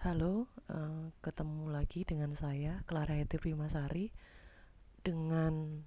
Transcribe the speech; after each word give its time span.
Halo, 0.00 0.48
uh, 0.72 1.12
ketemu 1.20 1.76
lagi 1.76 2.08
dengan 2.08 2.32
saya 2.32 2.80
Clara 2.88 3.20
Heti 3.20 3.36
Primasari 3.36 4.08
dengan 5.04 5.84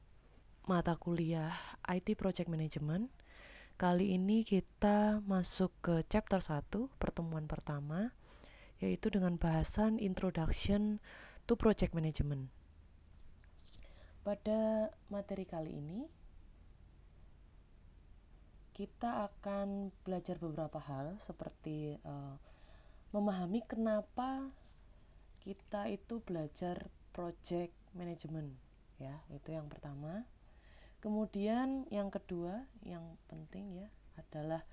mata 0.69 0.93
kuliah 1.01 1.49
IT 1.89 2.13
Project 2.21 2.45
Management. 2.45 3.09
Kali 3.73 4.13
ini 4.13 4.45
kita 4.45 5.17
masuk 5.25 5.73
ke 5.81 6.05
chapter 6.13 6.45
1, 6.45 6.61
pertemuan 7.01 7.49
pertama, 7.49 8.13
yaitu 8.77 9.09
dengan 9.09 9.33
bahasan 9.33 9.97
Introduction 9.97 11.01
to 11.49 11.57
Project 11.57 11.97
Management. 11.97 12.53
Pada 14.21 14.93
materi 15.09 15.49
kali 15.49 15.73
ini, 15.73 16.05
kita 18.77 19.25
akan 19.25 19.89
belajar 20.05 20.37
beberapa 20.37 20.77
hal 20.77 21.17
seperti 21.17 21.97
uh, 22.05 22.52
memahami 23.13 23.61
kenapa 23.69 24.49
kita 25.45 25.85
itu 25.93 26.17
belajar 26.25 26.89
project 27.13 27.71
management 27.93 28.57
ya. 28.97 29.21
Itu 29.29 29.53
yang 29.53 29.69
pertama. 29.69 30.25
Kemudian 30.97 31.85
yang 31.93 32.09
kedua 32.09 32.65
yang 32.81 33.05
penting 33.29 33.85
ya 33.85 33.87
adalah 34.17 34.65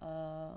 uh, 0.00 0.56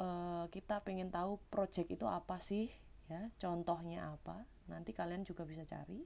uh, 0.00 0.44
kita 0.48 0.80
pengen 0.80 1.12
tahu 1.12 1.36
project 1.52 1.92
itu 1.92 2.08
apa 2.08 2.40
sih 2.40 2.72
ya. 3.12 3.28
Contohnya 3.36 4.16
apa 4.16 4.48
nanti 4.72 4.96
kalian 4.96 5.28
juga 5.28 5.44
bisa 5.44 5.68
cari. 5.68 6.00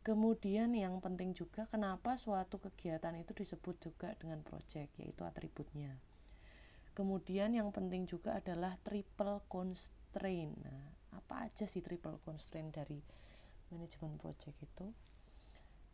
Kemudian 0.00 0.72
yang 0.78 1.02
penting 1.02 1.34
juga 1.36 1.66
kenapa 1.68 2.16
suatu 2.16 2.56
kegiatan 2.56 3.12
itu 3.18 3.34
disebut 3.36 3.76
juga 3.82 4.14
dengan 4.16 4.40
project 4.40 4.96
yaitu 4.96 5.28
atributnya 5.28 5.92
Kemudian 7.00 7.56
yang 7.56 7.72
penting 7.72 8.04
juga 8.04 8.36
adalah 8.36 8.76
triple 8.84 9.40
constraint. 9.48 10.52
Nah, 10.60 10.84
apa 11.16 11.48
aja 11.48 11.64
sih 11.64 11.80
triple 11.80 12.20
constraint 12.20 12.76
dari 12.76 13.00
manajemen 13.72 14.20
project 14.20 14.60
itu? 14.60 14.92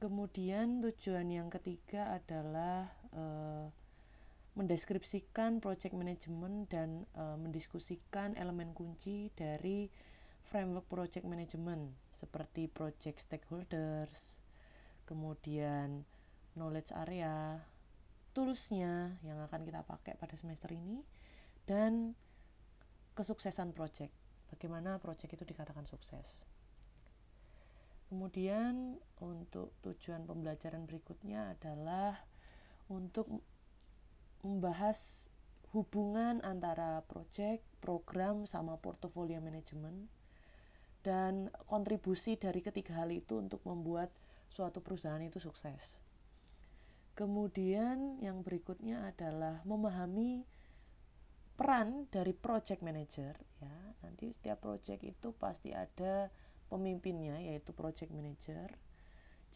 Kemudian 0.03 0.83
tujuan 0.83 1.31
yang 1.31 1.47
ketiga 1.47 2.11
adalah 2.11 2.91
uh, 3.15 3.71
mendeskripsikan 4.59 5.63
project 5.63 5.95
management 5.95 6.75
dan 6.75 7.07
uh, 7.15 7.39
mendiskusikan 7.39 8.35
elemen 8.35 8.75
kunci 8.75 9.31
dari 9.39 9.87
framework 10.51 10.91
project 10.91 11.23
management 11.23 11.95
seperti 12.19 12.67
project 12.67 13.23
stakeholders, 13.23 14.43
kemudian 15.07 16.03
knowledge 16.59 16.91
area, 16.91 17.63
toolsnya 18.37 19.17
yang 19.25 19.41
akan 19.49 19.65
kita 19.65 19.81
pakai 19.89 20.21
pada 20.21 20.37
semester 20.37 20.69
ini 20.77 21.01
dan 21.65 22.13
kesuksesan 23.17 23.73
project 23.73 24.13
bagaimana 24.53 25.01
project 25.01 25.41
itu 25.41 25.49
dikatakan 25.49 25.89
sukses 25.89 26.45
kemudian 28.13 29.01
untuk 29.25 29.73
tujuan 29.81 30.29
pembelajaran 30.29 30.85
berikutnya 30.85 31.57
adalah 31.57 32.21
untuk 32.93 33.27
membahas 34.45 35.27
hubungan 35.75 36.39
antara 36.47 37.03
project, 37.11 37.67
program 37.83 38.47
sama 38.47 38.79
portfolio 38.79 39.43
manajemen 39.43 40.07
dan 41.03 41.51
kontribusi 41.67 42.39
dari 42.39 42.63
ketiga 42.63 43.03
hal 43.03 43.11
itu 43.11 43.39
untuk 43.39 43.63
membuat 43.67 44.11
suatu 44.51 44.81
perusahaan 44.81 45.21
itu 45.23 45.43
sukses. 45.43 45.99
Kemudian 47.17 48.21
yang 48.21 48.45
berikutnya 48.45 49.09
adalah 49.09 49.65
memahami 49.65 50.45
peran 51.57 52.05
dari 52.13 52.37
project 52.37 52.85
manager 52.85 53.33
ya. 53.65 53.77
Nanti 54.05 54.37
setiap 54.37 54.61
project 54.61 55.01
itu 55.01 55.33
pasti 55.33 55.73
ada 55.73 56.29
pemimpinnya 56.69 57.41
yaitu 57.41 57.73
project 57.73 58.13
manager. 58.13 58.69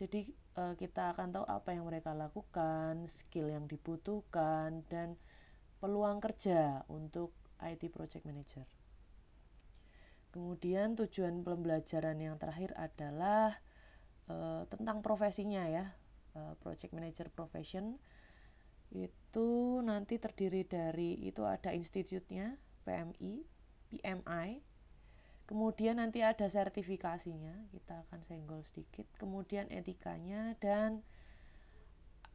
Jadi 0.01 0.33
uh, 0.57 0.73
kita 0.73 1.13
akan 1.13 1.37
tahu 1.37 1.45
apa 1.45 1.77
yang 1.77 1.85
mereka 1.85 2.17
lakukan, 2.17 3.05
skill 3.13 3.53
yang 3.53 3.69
dibutuhkan 3.69 4.81
dan 4.89 5.21
peluang 5.85 6.25
kerja 6.25 6.89
untuk 6.89 7.37
IT 7.61 7.93
project 7.93 8.25
manager. 8.25 8.65
Kemudian 10.33 10.97
tujuan 10.97 11.45
pembelajaran 11.45 12.17
yang 12.17 12.41
terakhir 12.41 12.73
adalah 12.81 13.61
uh, 14.33 14.65
tentang 14.73 15.05
profesinya 15.05 15.69
ya 15.69 16.00
uh, 16.37 16.55
project 16.63 16.93
manager 16.95 17.31
profession 17.33 17.99
itu 18.91 19.79
nanti 19.87 20.19
terdiri 20.19 20.67
dari 20.67 21.15
itu 21.23 21.47
ada 21.47 21.71
institutnya 21.71 22.59
PMI, 22.83 23.47
PMI. 23.95 24.49
Kemudian 25.47 25.99
nanti 25.99 26.23
ada 26.23 26.47
sertifikasinya, 26.47 27.71
kita 27.75 28.07
akan 28.07 28.23
senggol 28.23 28.63
sedikit. 28.63 29.07
Kemudian 29.19 29.67
etikanya 29.71 30.55
dan 30.63 31.03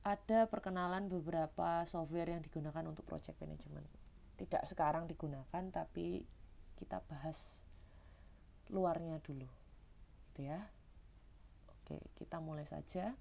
ada 0.04 0.46
perkenalan 0.52 1.08
beberapa 1.08 1.88
software 1.88 2.36
yang 2.36 2.44
digunakan 2.44 2.84
untuk 2.88 3.08
project 3.08 3.40
management. 3.40 3.88
Tidak 4.36 4.64
sekarang 4.68 5.08
digunakan 5.08 5.64
tapi 5.72 6.28
kita 6.76 7.00
bahas 7.08 7.40
luarnya 8.68 9.24
dulu. 9.24 9.48
Gitu 10.32 10.52
ya. 10.52 10.60
Oke, 11.72 12.04
kita 12.20 12.44
mulai 12.44 12.68
saja. 12.68 13.16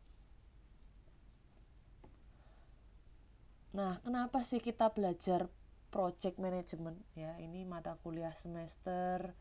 Nah, 3.74 3.98
kenapa 4.06 4.46
sih 4.46 4.62
kita 4.62 4.94
belajar 4.94 5.50
project 5.90 6.38
management 6.38 7.02
ya? 7.18 7.34
Ini 7.42 7.66
mata 7.66 7.98
kuliah 8.06 8.30
semester 8.38 9.34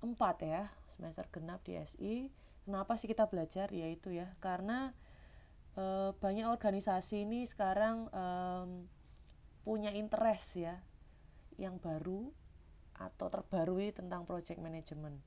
4 0.00 0.16
ya, 0.40 0.72
semester 0.96 1.28
genap 1.28 1.60
di 1.68 1.76
SI. 1.76 2.32
Kenapa 2.64 2.96
sih 2.96 3.04
kita 3.12 3.28
belajar? 3.28 3.68
Yaitu 3.68 4.16
ya, 4.16 4.32
karena 4.40 4.96
e, 5.76 6.16
banyak 6.16 6.48
organisasi 6.48 7.28
ini 7.28 7.44
sekarang 7.44 8.08
e, 8.08 8.24
punya 9.68 9.92
interest 9.92 10.56
ya 10.56 10.80
yang 11.60 11.76
baru 11.76 12.32
atau 12.96 13.28
terbarui 13.28 13.92
tentang 13.92 14.24
project 14.24 14.56
management. 14.56 15.20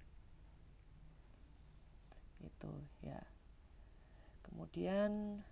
Itu 2.41 2.73
ya. 3.05 3.21
Kemudian 4.49 5.45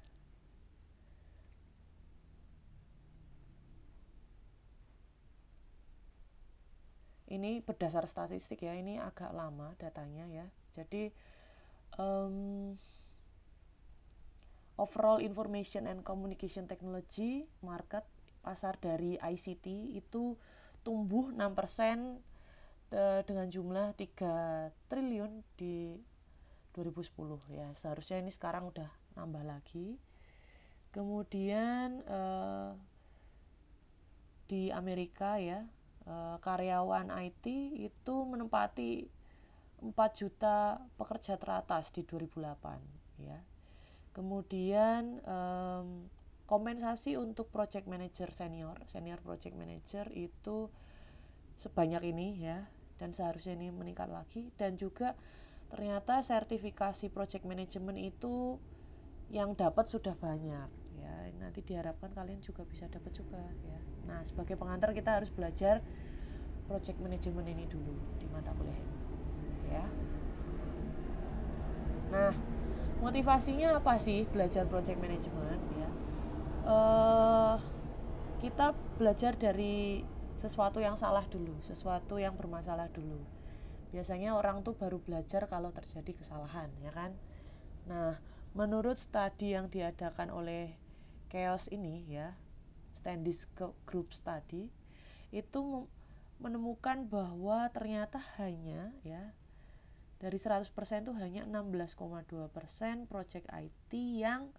ini 7.28 7.60
berdasar 7.60 8.08
statistik 8.08 8.64
ya 8.64 8.72
ini 8.76 8.96
agak 9.00 9.36
lama 9.36 9.76
datanya 9.76 10.24
ya. 10.32 10.46
Jadi 10.80 11.12
um, 12.00 12.76
overall 14.80 15.20
information 15.20 15.90
and 15.92 16.08
communication 16.08 16.70
technology 16.70 17.44
market 17.60 18.08
pasar 18.40 18.80
dari 18.80 19.20
ICT 19.20 19.98
itu 20.00 20.40
tumbuh 20.88 21.36
6% 21.36 22.24
dengan 23.28 23.52
jumlah 23.52 24.00
3 24.00 24.88
triliun 24.88 25.44
di 25.60 26.00
2010 26.72 27.12
ya 27.52 27.68
seharusnya 27.76 28.24
ini 28.24 28.32
sekarang 28.32 28.72
udah 28.72 28.88
nambah 29.20 29.44
lagi. 29.44 30.00
Kemudian 30.96 32.00
uh, 32.08 32.72
di 34.48 34.72
Amerika 34.72 35.36
ya 35.36 35.68
Eh, 35.68 35.77
karyawan 36.40 37.12
IT 37.12 37.46
itu 37.76 38.16
menempati 38.24 39.12
4 39.84 39.94
juta 40.18 40.82
pekerja 40.98 41.38
teratas 41.38 41.94
di 41.94 42.02
2008 42.02 43.22
ya. 43.22 43.40
Kemudian 44.16 45.22
um, 45.22 46.10
kompensasi 46.50 47.20
untuk 47.20 47.54
project 47.54 47.86
manager 47.86 48.34
senior, 48.34 48.82
senior 48.90 49.22
project 49.22 49.54
manager 49.54 50.10
itu 50.16 50.72
sebanyak 51.62 52.02
ini 52.10 52.42
ya 52.42 52.66
dan 52.98 53.14
seharusnya 53.14 53.54
ini 53.54 53.70
meningkat 53.70 54.10
lagi. 54.10 54.50
Dan 54.58 54.80
juga 54.80 55.14
ternyata 55.70 56.24
sertifikasi 56.26 57.12
project 57.14 57.46
management 57.46 58.00
itu 58.02 58.58
yang 59.30 59.54
dapat 59.54 59.86
sudah 59.86 60.18
banyak 60.18 60.70
ya. 60.98 61.16
Nanti 61.38 61.62
diharapkan 61.62 62.10
kalian 62.18 62.42
juga 62.42 62.66
bisa 62.66 62.90
dapat 62.90 63.14
juga 63.14 63.44
ya 63.62 63.97
nah 64.08 64.24
sebagai 64.24 64.56
pengantar 64.56 64.96
kita 64.96 65.20
harus 65.20 65.30
belajar 65.30 65.84
project 66.68 67.00
management 67.00 67.48
ini 67.48 67.66
dulu 67.68 67.96
di 68.20 68.28
mata 68.32 68.52
kuliah. 68.56 68.76
Ini 68.76 69.72
ya. 69.72 69.86
Nah 72.12 72.34
motivasinya 73.04 73.78
apa 73.78 74.00
sih 74.00 74.28
belajar 74.28 74.68
project 74.68 75.00
management? 75.00 75.62
Ya. 75.80 75.90
Uh, 76.68 77.56
kita 78.44 78.76
belajar 79.00 79.36
dari 79.40 80.04
sesuatu 80.38 80.78
yang 80.78 80.94
salah 81.00 81.26
dulu 81.26 81.56
sesuatu 81.66 82.20
yang 82.20 82.36
bermasalah 82.36 82.92
dulu. 82.92 83.20
Biasanya 83.96 84.36
orang 84.36 84.62
tuh 84.62 84.76
baru 84.76 85.00
belajar 85.00 85.48
kalau 85.48 85.72
terjadi 85.72 86.12
kesalahan 86.16 86.68
ya 86.84 86.92
kan? 86.92 87.16
Nah 87.88 88.20
menurut 88.52 89.00
studi 89.00 89.56
yang 89.56 89.72
diadakan 89.72 90.32
oleh 90.32 90.76
chaos 91.32 91.68
ini 91.72 92.08
ya 92.08 92.36
Standish 93.08 93.48
Group 93.88 94.12
Study 94.12 94.68
itu 95.32 95.88
menemukan 96.44 97.08
bahwa 97.08 97.72
ternyata 97.72 98.20
hanya 98.36 98.92
ya 99.08 99.32
dari 100.20 100.36
100% 100.36 100.68
itu 101.08 101.14
hanya 101.16 101.48
16,2% 101.48 103.08
project 103.08 103.48
IT 103.48 103.92
yang 103.96 104.52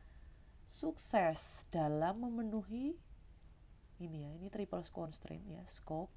sukses 0.73 1.69
dalam 1.69 2.25
memenuhi 2.25 2.97
ini 3.99 4.25
ya, 4.25 4.31
ini 4.39 4.47
triple 4.49 4.87
constraint 4.95 5.43
ya, 5.51 5.61
scope, 5.67 6.15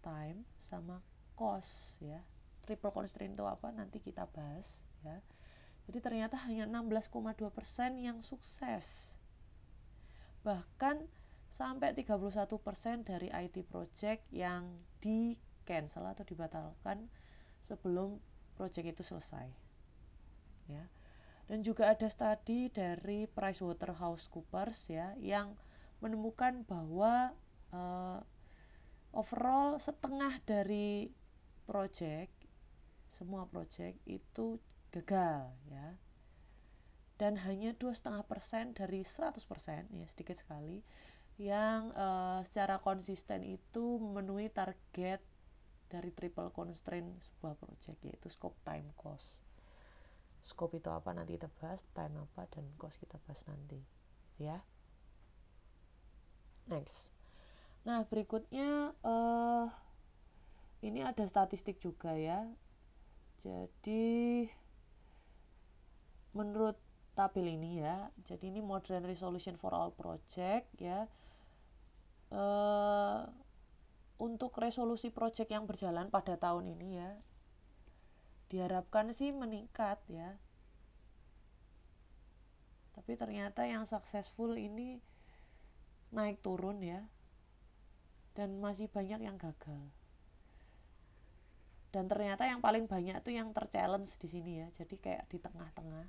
time 0.00 0.46
sama 0.70 1.02
cost 1.34 1.98
ya. 1.98 2.22
Triple 2.62 2.94
constraint 2.94 3.34
itu 3.34 3.42
apa? 3.42 3.74
Nanti 3.74 3.98
kita 3.98 4.24
bahas 4.30 4.66
ya. 5.02 5.18
Jadi 5.90 5.98
ternyata 5.98 6.38
hanya 6.46 6.66
16,2% 6.70 7.42
yang 7.98 8.22
sukses. 8.22 9.10
Bahkan 10.46 11.25
sampai 11.56 11.96
31% 11.96 12.52
dari 13.08 13.32
IT 13.32 13.64
project 13.72 14.28
yang 14.28 14.76
di 15.00 15.32
cancel 15.64 16.04
atau 16.04 16.20
dibatalkan 16.28 17.08
sebelum 17.64 18.20
project 18.60 18.92
itu 18.92 19.02
selesai. 19.08 19.48
Ya. 20.68 20.84
Dan 21.48 21.64
juga 21.64 21.96
ada 21.96 22.12
studi 22.12 22.68
dari 22.68 23.24
PricewaterhouseCoopers 23.32 24.92
ya 24.92 25.16
yang 25.16 25.56
menemukan 26.04 26.60
bahwa 26.68 27.32
uh, 27.72 28.20
overall 29.16 29.80
setengah 29.80 30.36
dari 30.44 31.08
project 31.64 32.36
semua 33.16 33.48
project 33.48 33.96
itu 34.04 34.60
gagal 34.92 35.48
ya 35.72 35.96
dan 37.16 37.40
hanya 37.48 37.72
dua 37.72 37.96
setengah 37.96 38.28
persen 38.28 38.76
dari 38.76 39.00
100% 39.00 39.40
ya 39.88 40.04
sedikit 40.04 40.36
sekali 40.36 40.84
yang 41.36 41.92
uh, 41.92 42.40
secara 42.48 42.80
konsisten 42.80 43.44
itu 43.44 44.00
memenuhi 44.00 44.48
target 44.48 45.20
dari 45.92 46.10
triple 46.10 46.48
constraint 46.50 47.06
sebuah 47.22 47.54
project 47.60 47.98
yaitu 48.02 48.28
scope 48.32 48.56
time 48.64 48.88
cost. 48.96 49.36
Scope 50.42 50.80
itu 50.80 50.88
apa 50.88 51.12
nanti 51.12 51.36
kita 51.36 51.52
bahas 51.60 51.82
time 51.92 52.24
apa 52.24 52.48
dan 52.48 52.64
cost 52.80 52.96
kita 52.96 53.20
bahas 53.28 53.40
nanti 53.44 53.78
ya. 54.40 54.64
Next. 56.72 57.12
Nah 57.84 58.02
berikutnya 58.08 58.96
uh, 59.04 59.68
ini 60.80 61.04
ada 61.04 61.22
statistik 61.28 61.78
juga 61.78 62.16
ya. 62.16 62.48
Jadi 63.44 64.48
menurut 66.32 66.76
tabel 67.16 67.48
ini 67.48 67.80
ya 67.80 68.12
jadi 68.28 68.52
ini 68.52 68.60
modern 68.60 69.08
resolution 69.08 69.56
for 69.56 69.72
all 69.72 69.88
project 69.88 70.68
ya 70.76 71.08
uh, 72.32 73.28
untuk 74.16 74.56
resolusi 74.56 75.12
proyek 75.12 75.52
yang 75.52 75.68
berjalan 75.68 76.08
pada 76.08 76.40
tahun 76.40 76.72
ini 76.72 76.88
ya 76.96 77.10
diharapkan 78.46 79.10
sih 79.10 79.34
meningkat 79.34 79.98
ya. 80.06 80.38
Tapi 82.94 83.12
ternyata 83.18 83.68
yang 83.68 83.84
successful 83.84 84.56
ini 84.56 85.02
naik 86.14 86.40
turun 86.40 86.80
ya 86.80 87.04
dan 88.38 88.56
masih 88.62 88.88
banyak 88.88 89.20
yang 89.20 89.36
gagal. 89.36 89.82
Dan 91.92 92.08
ternyata 92.08 92.44
yang 92.44 92.60
paling 92.60 92.88
banyak 92.88 93.20
tuh 93.24 93.34
yang 93.34 93.52
terchallenge 93.52 94.16
di 94.20 94.28
sini 94.28 94.52
ya 94.64 94.68
jadi 94.80 94.96
kayak 94.96 95.24
di 95.28 95.38
tengah-tengah. 95.42 96.06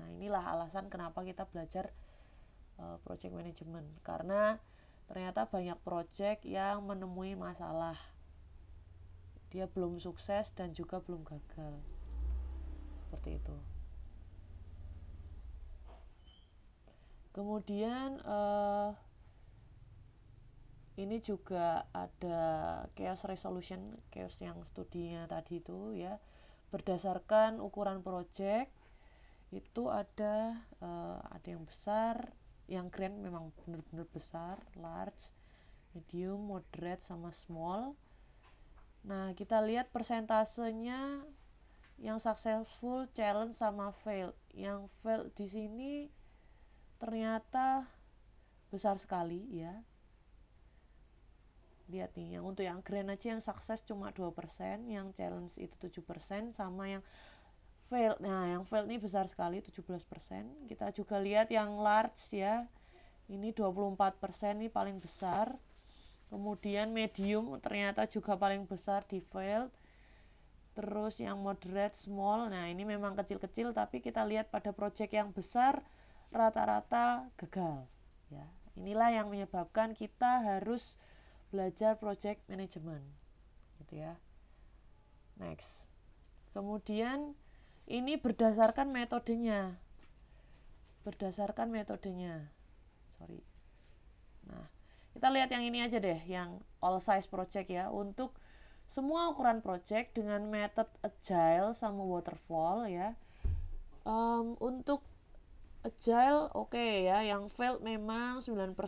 Nah 0.00 0.08
inilah 0.08 0.44
alasan 0.56 0.88
kenapa 0.88 1.20
kita 1.26 1.44
belajar 1.50 1.92
uh, 2.80 2.96
project 3.02 3.34
management. 3.34 3.88
Karena 4.00 4.56
ternyata 5.10 5.48
banyak 5.48 5.78
proyek 5.82 6.44
yang 6.46 6.84
menemui 6.84 7.34
masalah. 7.34 7.98
Dia 9.52 9.68
belum 9.68 10.00
sukses 10.00 10.48
dan 10.56 10.72
juga 10.72 11.02
belum 11.04 11.24
gagal. 11.28 11.74
Seperti 13.04 13.36
itu. 13.36 13.56
Kemudian 17.32 18.20
uh, 18.28 18.92
ini 21.00 21.24
juga 21.24 21.88
ada 21.96 22.40
chaos 22.92 23.24
resolution 23.24 23.96
chaos 24.12 24.36
yang 24.36 24.60
studinya 24.68 25.24
tadi 25.24 25.60
itu 25.64 25.96
ya. 25.96 26.20
Berdasarkan 26.68 27.60
ukuran 27.60 28.00
project 28.04 28.72
itu 29.52 29.92
ada 29.92 30.56
uh, 30.80 31.20
ada 31.28 31.48
yang 31.48 31.64
besar 31.68 32.32
yang 32.72 32.88
grand 32.88 33.20
memang 33.20 33.52
benar-benar 33.60 34.08
besar 34.08 34.56
large 34.80 35.28
medium 35.92 36.40
moderate 36.40 37.04
sama 37.04 37.28
small. 37.28 37.92
Nah 39.04 39.36
kita 39.36 39.60
lihat 39.60 39.92
persentasenya 39.92 41.20
yang 42.00 42.16
successful 42.16 43.04
challenge 43.12 43.60
sama 43.60 43.92
fail. 44.00 44.32
Yang 44.56 44.88
fail 45.04 45.22
di 45.36 45.46
sini 45.52 45.92
ternyata 46.96 47.84
besar 48.72 48.96
sekali 48.96 49.44
ya. 49.52 49.76
Lihat 51.92 52.16
nih 52.16 52.40
yang 52.40 52.48
untuk 52.48 52.64
yang 52.64 52.80
grand 52.80 53.12
aja 53.12 53.36
yang 53.36 53.44
sukses 53.44 53.84
cuma 53.84 54.08
2% 54.16 54.32
yang 54.88 55.12
challenge 55.12 55.60
itu 55.60 55.76
7% 55.92 56.56
sama 56.56 56.88
yang 56.88 57.04
fail. 57.92 58.16
Nah, 58.24 58.48
yang 58.56 58.64
fail 58.64 58.88
ini 58.88 58.96
besar 58.96 59.28
sekali 59.28 59.60
17%. 59.60 60.00
Kita 60.64 60.88
juga 60.96 61.20
lihat 61.20 61.52
yang 61.52 61.76
large 61.76 62.32
ya. 62.32 62.64
Ini 63.28 63.52
24% 63.52 64.56
ini 64.56 64.72
paling 64.72 64.96
besar. 64.96 65.52
Kemudian 66.32 66.96
medium 66.96 67.60
ternyata 67.60 68.08
juga 68.08 68.32
paling 68.40 68.64
besar 68.64 69.04
di 69.04 69.20
fail. 69.20 69.68
Terus 70.72 71.20
yang 71.20 71.36
moderate, 71.44 71.92
small. 71.92 72.48
Nah, 72.48 72.72
ini 72.72 72.88
memang 72.88 73.12
kecil-kecil 73.12 73.76
tapi 73.76 74.00
kita 74.00 74.24
lihat 74.24 74.48
pada 74.48 74.72
project 74.72 75.12
yang 75.12 75.28
besar 75.28 75.84
rata-rata 76.32 77.28
gagal 77.36 77.84
ya. 78.32 78.48
Inilah 78.80 79.12
yang 79.12 79.28
menyebabkan 79.28 79.92
kita 79.92 80.40
harus 80.40 80.96
belajar 81.52 82.00
project 82.00 82.40
management 82.48 83.04
gitu 83.84 84.00
ya. 84.00 84.16
Next. 85.36 85.92
Kemudian 86.56 87.36
ini 87.90 88.14
berdasarkan 88.18 88.94
metodenya. 88.94 89.74
Berdasarkan 91.02 91.70
metodenya. 91.72 92.46
Sorry. 93.18 93.42
Nah 94.46 94.66
kita 95.12 95.28
lihat 95.28 95.52
yang 95.52 95.64
ini 95.68 95.84
aja 95.84 96.00
deh 96.00 96.20
yang 96.24 96.62
all 96.80 97.02
size 97.02 97.26
project 97.26 97.68
ya. 97.68 97.90
Untuk 97.90 98.32
semua 98.86 99.32
ukuran 99.32 99.64
project 99.64 100.16
dengan 100.16 100.44
method 100.48 100.88
agile 101.02 101.74
sama 101.74 102.04
waterfall 102.04 102.86
ya. 102.88 103.16
Um, 104.02 104.58
untuk 104.58 105.02
agile 105.82 106.46
oke 106.54 106.78
okay 106.78 107.10
ya 107.10 107.26
yang 107.26 107.50
failed 107.50 107.82
memang 107.82 108.38
9% 108.38 108.78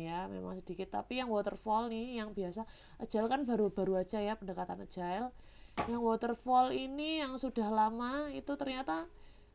ya 0.00 0.26
memang 0.32 0.56
sedikit. 0.64 0.88
Tapi 0.88 1.20
yang 1.20 1.28
waterfall 1.28 1.92
nih 1.92 2.18
yang 2.22 2.32
biasa 2.32 2.64
agile 2.96 3.28
kan 3.28 3.44
baru-baru 3.44 4.00
aja 4.00 4.18
ya 4.24 4.34
pendekatan 4.40 4.88
agile 4.88 5.30
yang 5.88 6.02
waterfall 6.04 6.70
ini 6.70 7.24
yang 7.24 7.40
sudah 7.40 7.66
lama 7.72 8.28
itu 8.30 8.52
ternyata 8.54 9.08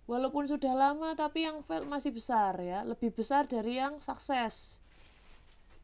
walaupun 0.09 0.49
sudah 0.49 0.73
lama 0.73 1.13
tapi 1.13 1.45
yang 1.45 1.61
fail 1.63 1.85
masih 1.85 2.11
besar 2.15 2.57
ya. 2.59 2.81
Lebih 2.83 3.13
besar 3.13 3.45
dari 3.45 3.77
yang 3.77 4.01
sukses. 4.01 4.81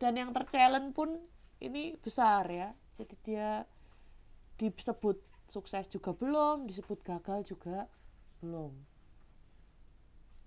Dan 0.01 0.19
yang 0.19 0.35
terchallenge 0.35 0.91
pun 0.91 1.15
ini 1.61 1.95
besar 2.01 2.49
ya. 2.49 2.73
Jadi 2.97 3.15
dia 3.23 3.63
disebut 4.57 5.17
sukses 5.49 5.85
juga 5.91 6.15
belum 6.15 6.65
disebut 6.65 6.99
gagal 7.05 7.45
juga 7.45 7.85
belum. 8.41 8.73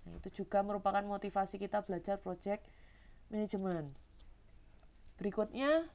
Nah, 0.07 0.15
itu 0.23 0.43
juga 0.43 0.63
merupakan 0.63 1.03
motivasi 1.03 1.59
kita 1.59 1.83
belajar 1.83 2.15
project 2.19 2.63
management. 3.27 3.91
Berikutnya 5.19 5.89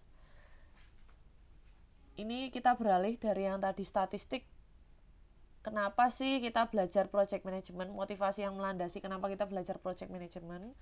ini 2.21 2.53
kita 2.53 2.77
beralih 2.77 3.17
dari 3.17 3.49
yang 3.49 3.61
tadi 3.63 3.85
statistik. 3.89 4.45
Kenapa 5.63 6.11
sih 6.11 6.43
kita 6.43 6.69
belajar 6.69 7.07
project 7.07 7.47
management? 7.47 7.95
Motivasi 7.95 8.43
yang 8.43 8.59
melandasi 8.59 8.99
kenapa 8.99 9.31
kita 9.31 9.47
belajar 9.47 9.79
project 9.79 10.11
management? 10.11 10.75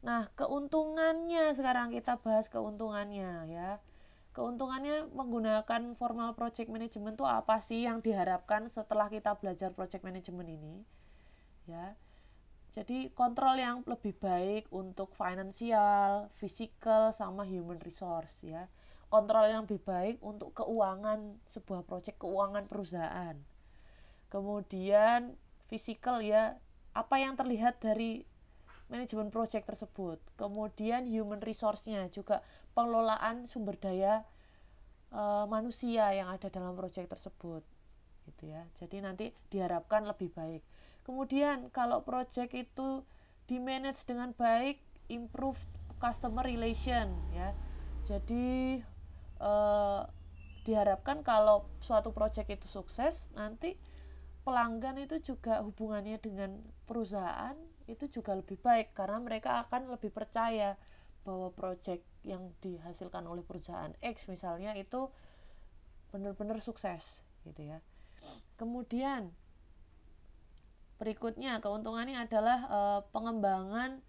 Nah 0.00 0.32
keuntungannya 0.34 1.52
sekarang 1.52 1.92
kita 1.92 2.18
bahas 2.18 2.48
keuntungannya 2.48 3.52
ya. 3.52 3.70
Keuntungannya 4.34 5.12
menggunakan 5.14 5.94
formal 5.94 6.34
project 6.34 6.66
management 6.66 7.20
itu 7.20 7.26
apa 7.28 7.62
sih 7.62 7.86
yang 7.86 8.02
diharapkan 8.02 8.66
setelah 8.66 9.06
kita 9.06 9.36
belajar 9.38 9.70
project 9.70 10.02
management 10.02 10.48
ini 10.50 10.74
ya? 11.70 11.94
Jadi 12.74 13.14
kontrol 13.14 13.54
yang 13.54 13.86
lebih 13.86 14.18
baik 14.18 14.66
untuk 14.74 15.14
finansial, 15.14 16.26
physical, 16.34 17.14
sama 17.14 17.46
human 17.46 17.78
resource 17.78 18.34
ya 18.42 18.66
kontrol 19.14 19.46
yang 19.46 19.62
lebih 19.62 19.78
baik 19.86 20.18
untuk 20.26 20.50
keuangan 20.58 21.38
sebuah 21.46 21.86
proyek 21.86 22.18
keuangan 22.18 22.66
perusahaan. 22.66 23.38
Kemudian 24.26 25.38
fisikal 25.70 26.18
ya 26.18 26.58
apa 26.98 27.22
yang 27.22 27.38
terlihat 27.38 27.78
dari 27.78 28.26
manajemen 28.90 29.30
proyek 29.30 29.62
tersebut. 29.62 30.18
Kemudian 30.34 31.06
human 31.06 31.38
resource-nya 31.38 32.10
juga 32.10 32.42
pengelolaan 32.74 33.46
sumber 33.46 33.78
daya 33.78 34.26
uh, 35.14 35.46
manusia 35.46 36.10
yang 36.10 36.34
ada 36.34 36.50
dalam 36.50 36.74
proyek 36.74 37.06
tersebut 37.06 37.62
gitu 38.26 38.50
ya. 38.50 38.66
Jadi 38.82 38.98
nanti 38.98 39.30
diharapkan 39.54 40.02
lebih 40.10 40.34
baik. 40.34 40.66
Kemudian 41.06 41.70
kalau 41.70 42.02
proyek 42.02 42.50
itu 42.50 43.06
di 43.46 43.62
manage 43.62 44.02
dengan 44.10 44.34
baik 44.34 44.82
improve 45.06 45.60
customer 46.02 46.42
relation 46.42 47.14
ya. 47.30 47.54
Jadi 48.04 48.80
uh, 49.40 50.06
diharapkan 50.64 51.20
kalau 51.20 51.68
suatu 51.84 52.10
proyek 52.10 52.56
itu 52.56 52.66
sukses 52.66 53.28
nanti 53.36 53.76
pelanggan 54.44 55.00
itu 55.00 55.20
juga 55.20 55.60
hubungannya 55.64 56.20
dengan 56.20 56.60
perusahaan 56.84 57.56
itu 57.84 58.08
juga 58.08 58.36
lebih 58.36 58.56
baik 58.60 58.96
karena 58.96 59.20
mereka 59.20 59.64
akan 59.68 59.92
lebih 59.92 60.08
percaya 60.08 60.76
bahwa 61.24 61.52
proyek 61.52 62.04
yang 62.24 62.52
dihasilkan 62.60 63.24
oleh 63.24 63.44
perusahaan 63.44 63.92
X 64.00 64.28
misalnya 64.28 64.76
itu 64.76 65.08
benar-benar 66.12 66.60
sukses 66.60 67.24
gitu 67.44 67.64
ya. 67.64 67.80
Kemudian 68.56 69.32
berikutnya 71.00 71.58
keuntungannya 71.60 72.22
adalah 72.22 72.58
e, 72.64 72.80
pengembangan 73.10 74.00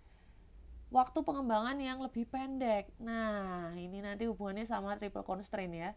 waktu 0.94 1.22
pengembangan 1.26 1.78
yang 1.82 2.02
lebih 2.02 2.30
pendek. 2.30 2.90
Nah 3.02 3.74
ini 3.78 4.02
nanti 4.02 4.30
hubungannya 4.30 4.68
sama 4.68 4.98
triple 5.00 5.26
constraint 5.26 5.74
ya. 5.74 5.92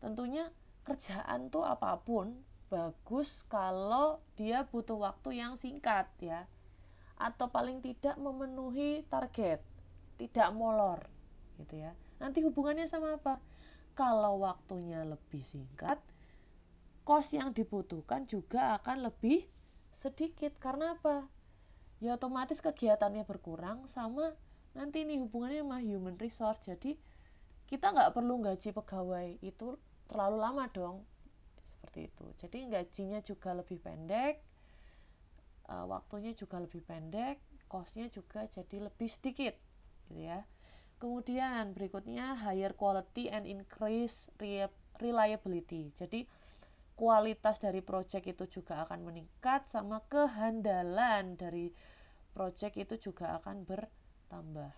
Tentunya 0.00 0.48
kerjaan 0.82 1.52
tuh 1.52 1.62
apa 1.62 2.00
pun 2.02 2.42
bagus 2.72 3.44
kalau 3.52 4.24
dia 4.34 4.64
butuh 4.64 4.96
waktu 4.96 5.40
yang 5.40 5.56
singkat 5.60 6.08
ya. 6.22 6.48
Atau 7.20 7.52
paling 7.52 7.84
tidak 7.84 8.16
memenuhi 8.18 9.04
target 9.06 9.62
tidak 10.22 10.48
molor 10.54 11.02
gitu 11.58 11.82
ya. 11.82 11.92
Nanti 12.22 12.42
hubungannya 12.46 12.86
sama 12.86 13.18
apa? 13.18 13.42
Kalau 13.92 14.40
waktunya 14.40 15.04
lebih 15.04 15.42
singkat 15.44 16.00
kos 17.02 17.34
yang 17.34 17.50
dibutuhkan 17.50 18.30
juga 18.30 18.78
akan 18.80 19.10
lebih 19.10 19.44
sedikit. 19.92 20.54
Karena 20.62 20.94
apa 20.94 21.26
ya 22.02 22.18
otomatis 22.18 22.58
kegiatannya 22.58 23.22
berkurang 23.22 23.86
sama 23.86 24.34
nanti 24.74 25.06
ini 25.06 25.22
hubungannya 25.22 25.62
sama 25.62 25.78
human 25.78 26.18
resource. 26.18 26.58
Jadi 26.66 26.98
kita 27.70 27.94
nggak 27.94 28.10
perlu 28.10 28.42
gaji 28.42 28.74
pegawai 28.74 29.38
itu 29.38 29.78
terlalu 30.10 30.36
lama 30.42 30.66
dong. 30.74 31.06
Seperti 31.78 32.10
itu. 32.10 32.26
Jadi 32.42 32.58
gajinya 32.66 33.20
juga 33.22 33.54
lebih 33.54 33.78
pendek 33.78 34.42
uh, 35.72 35.86
waktunya 35.86 36.34
juga 36.34 36.58
lebih 36.58 36.82
pendek 36.82 37.38
costnya 37.70 38.10
juga 38.12 38.44
jadi 38.50 38.90
lebih 38.90 39.08
sedikit 39.08 39.54
gitu 40.04 40.28
ya. 40.28 40.44
Kemudian 41.00 41.74
berikutnya 41.74 42.38
higher 42.38 42.76
quality 42.78 43.26
and 43.26 43.48
increase 43.48 44.30
reliability. 45.02 45.90
Jadi 45.98 46.28
kualitas 46.94 47.58
dari 47.58 47.82
project 47.82 48.28
itu 48.28 48.60
juga 48.60 48.86
akan 48.86 49.10
meningkat 49.10 49.66
sama 49.66 50.04
kehandalan 50.06 51.34
dari 51.34 51.74
project 52.32 52.74
itu 52.80 53.12
juga 53.12 53.36
akan 53.38 53.68
bertambah. 53.68 54.72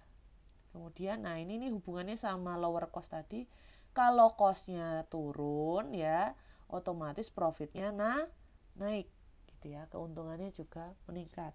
Kemudian 0.75 1.23
nah 1.23 1.38
ini 1.38 1.62
nih 1.62 1.70
hubungannya 1.70 2.18
sama 2.18 2.58
lower 2.58 2.90
cost 2.90 3.14
tadi. 3.14 3.46
Kalau 3.94 4.34
costnya 4.34 5.06
turun 5.06 5.94
ya 5.94 6.34
otomatis 6.66 7.30
profitnya 7.30 7.94
nah 7.94 8.26
naik 8.75 9.06
gitu 9.46 9.78
ya. 9.78 9.87
Keuntungannya 9.87 10.50
juga 10.50 10.90
meningkat. 11.06 11.54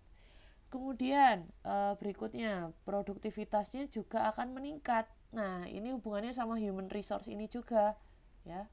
Kemudian 0.71 1.51
e, 1.67 1.75
berikutnya 1.99 2.71
produktivitasnya 2.87 3.91
juga 3.91 4.31
akan 4.31 4.55
meningkat. 4.55 5.03
Nah 5.35 5.67
ini 5.67 5.91
hubungannya 5.91 6.31
sama 6.31 6.55
human 6.55 6.87
resource 6.87 7.27
ini 7.27 7.51
juga 7.51 7.99
ya. 8.47 8.71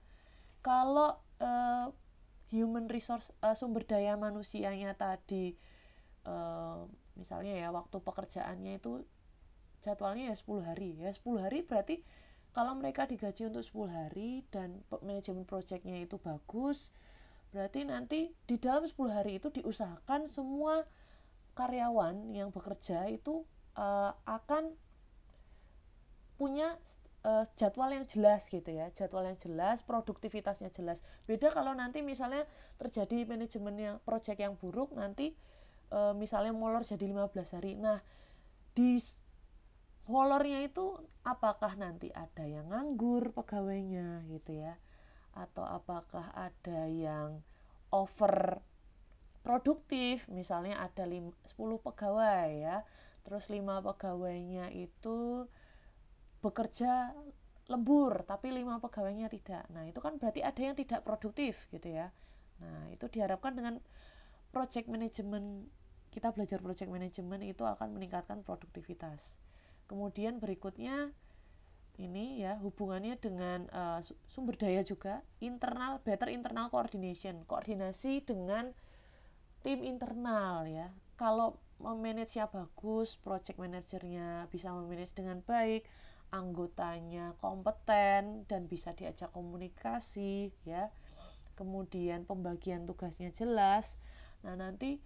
Kalau 0.63 1.19
e, 1.43 1.51
human 2.55 2.87
resource 2.87 3.35
e, 3.43 3.51
sumber 3.59 3.83
daya 3.83 4.15
manusianya 4.15 4.95
tadi 4.95 5.59
misalnya 7.17 7.57
ya 7.57 7.69
waktu 7.73 7.97
pekerjaannya 7.99 8.79
itu 8.79 9.03
jadwalnya 9.83 10.31
ya 10.33 10.37
10 10.37 10.69
hari. 10.69 10.91
Ya 11.01 11.11
10 11.13 11.43
hari 11.43 11.65
berarti 11.65 12.05
kalau 12.53 12.73
mereka 12.77 13.05
digaji 13.05 13.49
untuk 13.51 13.65
10 13.65 13.89
hari 13.93 14.45
dan 14.49 14.81
manajemen 15.03 15.45
proyeknya 15.45 16.01
itu 16.01 16.17
bagus 16.17 16.95
Berarti 17.57 17.89
nanti 17.89 18.21
di 18.45 18.61
dalam 18.61 18.85
10 18.85 19.17
hari 19.17 19.41
itu 19.41 19.49
diusahakan 19.49 20.29
semua 20.29 20.85
karyawan 21.57 22.37
yang 22.37 22.53
bekerja 22.53 23.09
itu 23.09 23.49
uh, 23.81 24.13
akan 24.29 24.77
punya 26.37 26.77
uh, 27.25 27.49
jadwal 27.57 27.89
yang 27.89 28.05
jelas 28.05 28.53
gitu 28.53 28.69
ya 28.69 28.93
jadwal 28.93 29.25
yang 29.25 29.41
jelas 29.41 29.81
produktivitasnya 29.89 30.69
jelas. 30.69 31.01
Beda 31.25 31.49
kalau 31.49 31.73
nanti 31.73 32.05
misalnya 32.05 32.45
terjadi 32.77 33.25
manajemen 33.25 33.77
yang 33.81 33.97
project 34.05 34.37
yang 34.37 34.53
buruk 34.61 34.93
nanti 34.93 35.33
uh, 35.91 36.15
misalnya 36.17 36.55
molor 36.55 36.83
jadi 36.83 37.05
15 37.07 37.57
hari. 37.57 37.79
Nah 37.79 38.01
di 38.77 38.99
molornya 40.07 40.63
itu 40.63 40.95
apakah 41.27 41.75
nanti 41.75 42.11
ada 42.15 42.47
yang 42.47 42.71
nganggur 42.71 43.35
pegawainya 43.35 44.27
gitu 44.31 44.63
ya? 44.63 44.79
Atau 45.37 45.67
apakah 45.67 46.33
ada 46.33 46.89
yang 46.89 47.43
over 47.93 48.63
produktif? 49.43 50.25
Misalnya 50.31 50.81
ada 50.81 51.05
10 51.05 51.33
pegawai 51.57 52.49
ya. 52.55 52.87
Terus 53.27 53.51
5 53.51 53.83
pegawainya 53.83 54.71
itu 54.71 55.51
bekerja 56.41 57.11
lembur 57.67 58.23
tapi 58.23 58.55
5 58.55 58.79
pegawainya 58.79 59.27
tidak. 59.27 59.67
Nah 59.75 59.83
itu 59.91 59.99
kan 59.99 60.23
berarti 60.23 60.41
ada 60.47 60.61
yang 60.63 60.79
tidak 60.79 61.03
produktif 61.03 61.59
gitu 61.75 61.91
ya. 61.91 62.15
Nah 62.63 62.89
itu 62.95 63.11
diharapkan 63.11 63.59
dengan 63.59 63.83
project 64.57 64.89
management 64.89 65.69
kita 66.09 66.33
belajar 66.33 66.65
project 66.65 66.89
management 66.89 67.45
itu 67.45 67.61
akan 67.61 67.93
meningkatkan 67.93 68.41
produktivitas. 68.41 69.37
Kemudian 69.85 70.41
berikutnya 70.41 71.13
ini 72.01 72.41
ya 72.41 72.57
hubungannya 72.65 73.21
dengan 73.21 73.69
uh, 73.69 74.01
sumber 74.33 74.57
daya 74.57 74.81
juga 74.81 75.21
internal 75.45 76.01
better 76.01 76.33
internal 76.33 76.73
coordination 76.73 77.45
koordinasi 77.45 78.25
dengan 78.25 78.73
tim 79.61 79.85
internal 79.85 80.65
ya. 80.65 80.89
Kalau 81.21 81.61
memanage-nya 81.77 82.49
bagus 82.49 83.21
project 83.21 83.61
manajernya 83.61 84.49
bisa 84.49 84.73
memanage 84.73 85.13
dengan 85.13 85.45
baik 85.45 85.85
anggotanya 86.33 87.37
kompeten 87.45 88.49
dan 88.49 88.73
bisa 88.73 88.97
diajak 88.97 89.29
komunikasi 89.37 90.49
ya. 90.65 90.89
Kemudian 91.61 92.25
pembagian 92.25 92.89
tugasnya 92.89 93.29
jelas 93.37 93.97
nah 94.45 94.59
nanti 94.59 95.01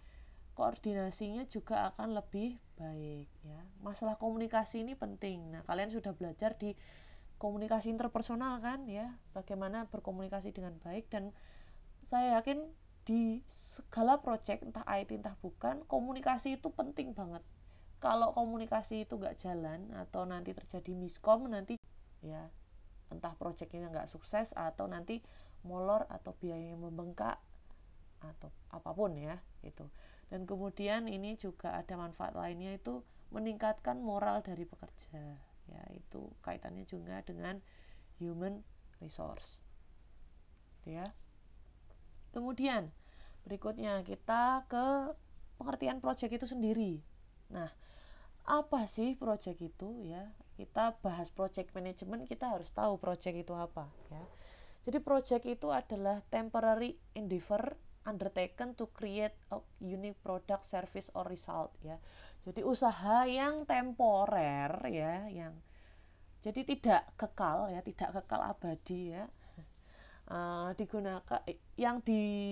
koordinasinya 0.61 1.49
juga 1.49 1.89
akan 1.95 2.21
lebih 2.21 2.61
baik 2.77 3.29
ya. 3.45 3.61
Masalah 3.81 4.21
komunikasi 4.21 4.85
ini 4.85 4.93
penting. 4.93 5.53
Nah, 5.53 5.65
kalian 5.65 5.89
sudah 5.89 6.13
belajar 6.13 6.57
di 6.61 6.77
komunikasi 7.41 7.89
interpersonal 7.89 8.61
kan 8.61 8.85
ya, 8.85 9.17
bagaimana 9.33 9.89
berkomunikasi 9.89 10.53
dengan 10.53 10.77
baik 10.85 11.09
dan 11.09 11.33
saya 12.05 12.37
yakin 12.41 12.69
di 13.09 13.41
segala 13.49 14.21
proyek 14.21 14.61
entah 14.61 14.85
IT 14.85 15.17
entah 15.17 15.33
bukan 15.41 15.81
komunikasi 15.89 16.61
itu 16.61 16.69
penting 16.69 17.17
banget. 17.17 17.41
Kalau 18.01 18.37
komunikasi 18.37 19.09
itu 19.09 19.17
nggak 19.17 19.41
jalan 19.41 19.89
atau 19.97 20.29
nanti 20.29 20.53
terjadi 20.53 20.93
miskom 20.93 21.49
nanti 21.49 21.81
ya 22.21 22.49
entah 23.09 23.33
proyeknya 23.37 23.89
nggak 23.89 24.09
sukses 24.13 24.53
atau 24.53 24.85
nanti 24.85 25.25
molor 25.65 26.05
atau 26.09 26.37
biaya 26.37 26.77
yang 26.77 26.85
membengkak 26.85 27.41
atau 28.21 28.53
apa 28.71 28.91
pun 28.93 29.17
ya 29.17 29.41
itu 29.65 29.85
dan 30.29 30.45
kemudian 30.45 31.09
ini 31.09 31.35
juga 31.41 31.75
ada 31.75 31.97
manfaat 31.97 32.37
lainnya 32.37 32.77
itu 32.77 33.01
meningkatkan 33.33 33.99
moral 33.99 34.45
dari 34.45 34.69
pekerja 34.69 35.41
ya 35.71 35.83
itu 35.95 36.31
kaitannya 36.43 36.85
juga 36.85 37.23
dengan 37.23 37.63
human 38.21 38.61
resource 39.01 39.63
gitu 40.81 40.97
ya. 40.97 41.07
Kemudian 42.33 42.89
berikutnya 43.45 44.01
kita 44.01 44.65
ke 44.65 45.13
pengertian 45.61 46.01
project 46.01 46.33
itu 46.41 46.47
sendiri. 46.49 46.93
Nah 47.53 47.69
apa 48.49 48.89
sih 48.89 49.13
project 49.15 49.61
itu 49.61 50.09
ya? 50.09 50.33
Kita 50.57 50.97
bahas 51.05 51.29
project 51.29 51.73
management 51.77 52.25
kita 52.25 52.49
harus 52.49 52.73
tahu 52.73 52.97
project 52.97 53.37
itu 53.45 53.53
apa 53.53 53.93
ya. 54.09 54.25
Jadi 54.89 54.99
project 55.05 55.45
itu 55.45 55.69
adalah 55.69 56.25
temporary 56.33 56.97
endeavor 57.13 57.77
undertaken 58.09 58.73
to 58.77 58.89
create 58.97 59.37
a 59.53 59.61
unique 59.81 60.17
product, 60.25 60.65
service 60.65 61.11
or 61.13 61.29
result 61.29 61.73
ya. 61.85 62.01
Jadi 62.47 62.65
usaha 62.65 63.29
yang 63.29 63.69
temporer 63.69 64.73
ya, 64.89 65.29
yang 65.29 65.53
jadi 66.41 66.65
tidak 66.65 67.13
kekal 67.21 67.69
ya, 67.69 67.85
tidak 67.85 68.17
kekal 68.17 68.41
abadi 68.41 69.13
ya. 69.13 69.29
Uh, 70.31 70.71
digunakan 70.79 71.43
yang 71.75 71.99
dilakukan 72.07 72.47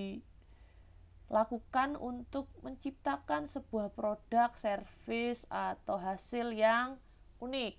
untuk 1.95 2.51
menciptakan 2.67 3.47
sebuah 3.47 3.95
produk, 3.95 4.51
service 4.59 5.47
atau 5.47 5.95
hasil 5.95 6.51
yang 6.53 6.99
unik 7.39 7.79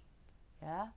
ya. 0.64 0.96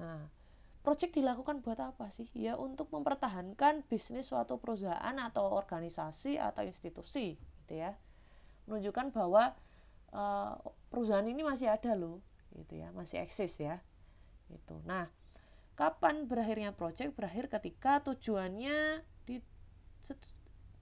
Nah, 0.00 0.32
project 0.80 1.12
dilakukan 1.12 1.60
buat 1.60 1.76
apa 1.80 2.08
sih? 2.08 2.28
Ya 2.32 2.56
untuk 2.56 2.88
mempertahankan 2.88 3.84
bisnis 3.84 4.32
suatu 4.32 4.56
perusahaan 4.56 5.16
atau 5.20 5.44
organisasi 5.52 6.40
atau 6.40 6.64
institusi, 6.64 7.36
gitu 7.64 7.74
ya. 7.84 7.96
Menunjukkan 8.64 9.12
bahwa 9.12 9.52
uh, 10.16 10.56
perusahaan 10.88 11.26
ini 11.26 11.44
masih 11.44 11.68
ada 11.68 11.92
loh, 11.92 12.24
gitu 12.56 12.80
ya, 12.80 12.88
masih 12.96 13.20
eksis 13.20 13.60
ya. 13.60 13.84
Gitu. 14.48 14.80
Nah, 14.88 15.12
kapan 15.76 16.24
berakhirnya 16.24 16.72
project? 16.72 17.12
Berakhir 17.12 17.52
ketika 17.52 18.00
tujuannya 18.00 19.04
di, 19.28 19.44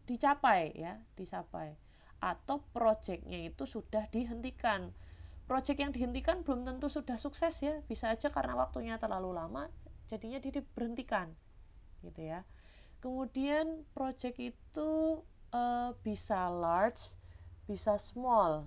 dicapai 0.07 0.79
ya, 0.79 1.03
dicapai 1.19 1.75
atau 2.19 2.63
projectnya 2.75 3.47
itu 3.47 3.67
sudah 3.67 4.07
dihentikan. 4.11 4.91
Project 5.47 5.79
yang 5.81 5.93
dihentikan 5.95 6.45
belum 6.45 6.67
tentu 6.67 6.93
sudah 6.93 7.17
sukses 7.17 7.57
ya, 7.63 7.81
bisa 7.89 8.13
aja 8.13 8.29
karena 8.29 8.53
waktunya 8.59 9.01
terlalu 9.01 9.33
lama 9.33 9.71
jadinya 10.09 10.41
diberhentikan 10.41 11.37
gitu 12.01 12.21
ya. 12.25 12.43
Kemudian 12.99 13.87
project 13.95 14.41
itu 14.41 15.23
uh, 15.55 15.91
bisa 16.03 16.49
large 16.51 17.15
bisa 17.69 18.01
small. 18.01 18.65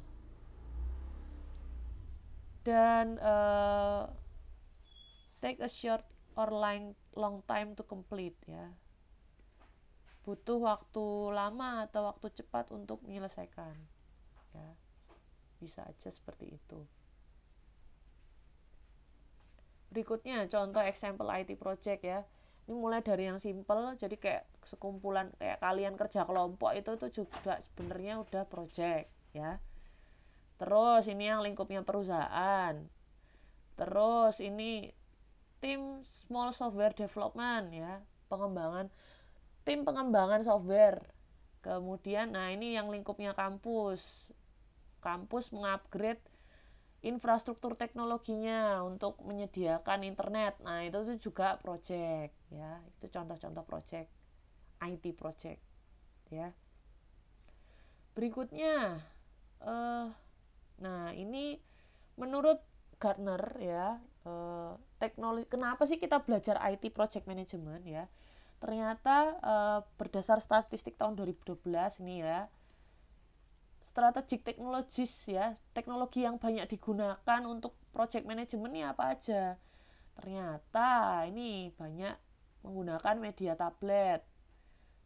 Dan 2.62 3.18
uh, 3.18 4.06
take 5.42 5.58
a 5.66 5.68
short 5.68 6.06
or 6.38 6.54
long 6.54 6.94
long 7.18 7.42
time 7.50 7.74
to 7.74 7.82
complete 7.82 8.38
ya. 8.46 8.70
Butuh 10.22 10.62
waktu 10.62 11.34
lama 11.34 11.90
atau 11.90 12.06
waktu 12.14 12.30
cepat 12.30 12.70
untuk 12.70 13.02
menyelesaikan 13.02 13.74
ya. 14.54 14.70
Bisa 15.58 15.82
aja 15.90 16.14
seperti 16.14 16.54
itu 16.54 16.86
berikutnya 19.92 20.48
contoh 20.48 20.80
example 20.82 21.28
IT 21.28 21.60
project 21.60 22.02
ya. 22.02 22.24
Ini 22.66 22.74
mulai 22.80 23.04
dari 23.04 23.28
yang 23.28 23.38
simple 23.44 24.00
jadi 24.00 24.16
kayak 24.16 24.44
sekumpulan 24.64 25.36
kayak 25.36 25.60
kalian 25.60 26.00
kerja 26.00 26.24
kelompok 26.24 26.72
itu 26.72 26.92
tuh 26.96 27.12
juga 27.12 27.60
sebenarnya 27.60 28.24
udah 28.24 28.44
project 28.48 29.12
ya. 29.36 29.60
Terus 30.56 31.04
ini 31.12 31.28
yang 31.28 31.44
lingkupnya 31.44 31.84
perusahaan. 31.84 32.80
Terus 33.76 34.40
ini 34.40 34.94
tim 35.60 36.06
small 36.06 36.56
software 36.56 36.96
development 36.96 37.76
ya. 37.76 38.00
Pengembangan 38.32 38.88
tim 39.68 39.84
pengembangan 39.84 40.48
software. 40.48 41.04
Kemudian 41.66 42.34
nah 42.34 42.54
ini 42.54 42.78
yang 42.78 42.88
lingkupnya 42.88 43.36
kampus. 43.36 44.32
Kampus 45.02 45.50
mengupgrade 45.50 46.22
infrastruktur 47.02 47.74
teknologinya 47.74 48.86
untuk 48.86 49.18
menyediakan 49.26 50.06
internet. 50.06 50.62
Nah, 50.62 50.86
itu 50.86 51.02
tuh 51.02 51.18
juga 51.18 51.58
project 51.58 52.34
ya. 52.54 52.78
Itu 52.98 53.10
contoh-contoh 53.10 53.66
project 53.66 54.10
IT 54.82 55.06
project 55.18 55.62
ya. 56.30 56.54
Berikutnya 58.14 59.02
uh, 59.66 60.14
nah, 60.82 61.10
ini 61.14 61.58
menurut 62.18 62.62
Gartner 63.02 63.42
ya, 63.58 63.98
uh, 64.30 64.78
teknologi 65.02 65.50
kenapa 65.50 65.90
sih 65.90 65.98
kita 65.98 66.22
belajar 66.22 66.62
IT 66.70 66.94
project 66.94 67.26
management 67.26 67.82
ya? 67.90 68.06
Ternyata 68.62 69.42
uh, 69.42 69.80
berdasar 69.98 70.38
statistik 70.38 71.02
tahun 71.02 71.18
2012 71.18 71.66
ini 72.06 72.22
ya, 72.22 72.46
strategic 73.92 74.48
technologies 74.48 75.12
ya. 75.28 75.60
Teknologi 75.76 76.24
yang 76.24 76.40
banyak 76.40 76.64
digunakan 76.72 77.42
untuk 77.44 77.76
project 77.92 78.24
management 78.24 78.72
ini 78.72 78.88
apa 78.88 79.04
aja. 79.12 79.60
Ternyata 80.16 81.24
ini 81.28 81.76
banyak 81.76 82.16
menggunakan 82.64 83.16
media 83.20 83.54
tablet 83.60 84.24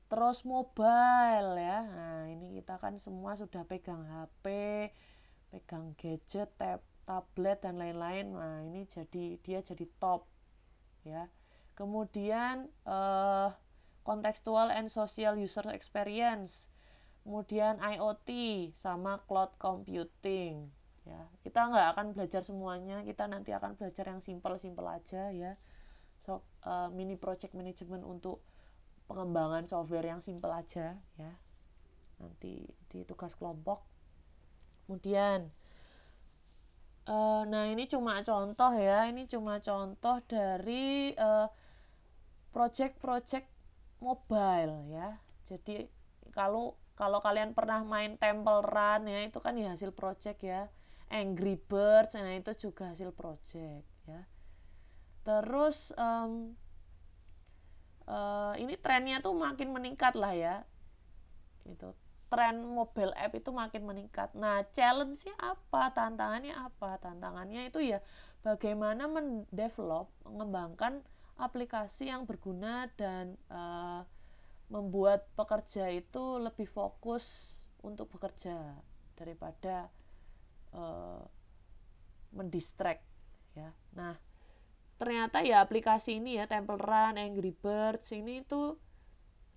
terus 0.05 0.45
mobile 0.45 1.57
ya. 1.57 1.81
Nah 1.81 2.29
ini 2.29 2.61
kita 2.61 2.77
kan 2.77 3.01
semua 3.01 3.33
sudah 3.33 3.65
pegang 3.65 4.05
HP 4.05 4.45
pegang 5.49 5.97
gadget 5.97 6.53
tab 6.61 6.85
tablet 7.09 7.57
dan 7.65 7.81
lain-lain. 7.81 8.37
Nah 8.37 8.61
ini 8.69 8.85
jadi 8.85 9.41
dia 9.41 9.59
jadi 9.65 9.85
top 9.97 10.29
ya. 11.01 11.25
Kemudian 11.73 12.69
eh, 12.85 13.49
contextual 14.05 14.69
and 14.69 14.93
social 14.93 15.33
user 15.41 15.65
experience 15.73 16.69
kemudian 17.25 17.81
IoT 17.81 18.29
sama 18.85 19.17
cloud 19.25 19.57
computing. 19.57 20.69
Ya 21.09 21.25
kita 21.41 21.73
nggak 21.73 21.87
akan 21.97 22.05
belajar 22.13 22.45
semuanya 22.45 23.01
kita 23.01 23.25
nanti 23.25 23.49
akan 23.49 23.73
belajar 23.73 24.05
yang 24.13 24.21
simple-simple 24.21 24.85
aja 24.85 25.33
ya. 25.33 25.57
So 26.21 26.45
uh, 26.61 26.93
mini 26.93 27.17
project 27.17 27.57
management 27.57 28.05
untuk 28.05 28.45
pengembangan 29.09 29.65
software 29.65 30.05
yang 30.05 30.21
simple 30.21 30.53
aja 30.53 31.01
ya. 31.17 31.33
Nanti 32.21 32.69
di 32.93 33.01
tugas 33.09 33.33
kelompok. 33.33 33.81
Kemudian 34.85 35.49
uh, 37.09 37.41
nah 37.49 37.65
ini 37.65 37.89
cuma 37.89 38.21
contoh 38.21 38.69
ya 38.77 39.09
ini 39.09 39.25
cuma 39.25 39.57
contoh 39.65 40.21
dari 40.29 41.17
uh, 41.17 41.49
project-project 42.53 43.49
mobile 43.97 44.93
ya. 44.93 45.17
Jadi 45.49 45.89
kalau 46.33 46.84
kalau 46.95 47.19
kalian 47.19 47.51
pernah 47.51 47.83
main 47.83 48.15
Temple 48.15 48.63
Run 48.63 49.11
ya 49.11 49.19
itu 49.27 49.39
kan 49.43 49.55
ya 49.59 49.75
hasil 49.75 49.91
project 49.91 50.39
ya. 50.43 50.71
Angry 51.11 51.59
Birds 51.59 52.17
nah 52.17 52.33
itu 52.33 52.55
juga 52.55 52.95
hasil 52.95 53.13
project 53.13 53.85
ya. 54.07 54.25
Terus 55.27 55.91
um, 55.99 56.55
uh, 58.09 58.55
ini 58.57 58.79
trennya 58.79 59.19
tuh 59.19 59.35
makin 59.35 59.75
meningkat 59.75 60.15
lah 60.15 60.33
ya. 60.33 60.55
Itu 61.67 61.93
tren 62.31 62.63
mobile 62.65 63.13
app 63.13 63.37
itu 63.37 63.51
makin 63.53 63.85
meningkat. 63.85 64.33
Nah 64.33 64.65
challenge-nya 64.73 65.35
apa? 65.37 65.93
Tantangannya 65.93 66.55
apa? 66.57 66.97
Tantangannya 66.97 67.69
itu 67.69 67.83
ya 67.85 67.99
bagaimana 68.41 69.05
mendevelop 69.05 70.09
mengembangkan 70.25 71.01
aplikasi 71.35 72.07
yang 72.07 72.23
berguna 72.23 72.87
dan 72.95 73.35
uh, 73.51 74.07
membuat 74.67 75.29
pekerja 75.37 75.89
itu 75.93 76.41
lebih 76.41 76.65
fokus 76.65 77.55
untuk 77.85 78.09
bekerja 78.09 78.73
daripada 79.13 79.87
uh, 80.73 81.21
mendistract 82.33 83.05
ya. 83.53 83.71
Nah, 83.93 84.17
ternyata 84.97 85.45
ya 85.45 85.61
aplikasi 85.61 86.17
ini 86.17 86.41
ya 86.41 86.49
Temple 86.49 86.81
Run, 86.81 87.21
Angry 87.21 87.53
Birds 87.53 88.09
ini 88.11 88.41
itu 88.41 88.75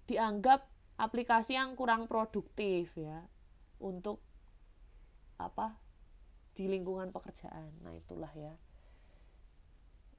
dianggap 0.06 0.68
aplikasi 1.00 1.56
yang 1.56 1.72
kurang 1.78 2.04
produktif 2.10 2.92
ya 2.98 3.24
untuk 3.80 4.20
apa 5.38 5.78
di 6.52 6.66
lingkungan 6.66 7.14
pekerjaan. 7.14 7.70
Nah, 7.80 7.94
itulah 7.94 8.30
ya 8.34 8.54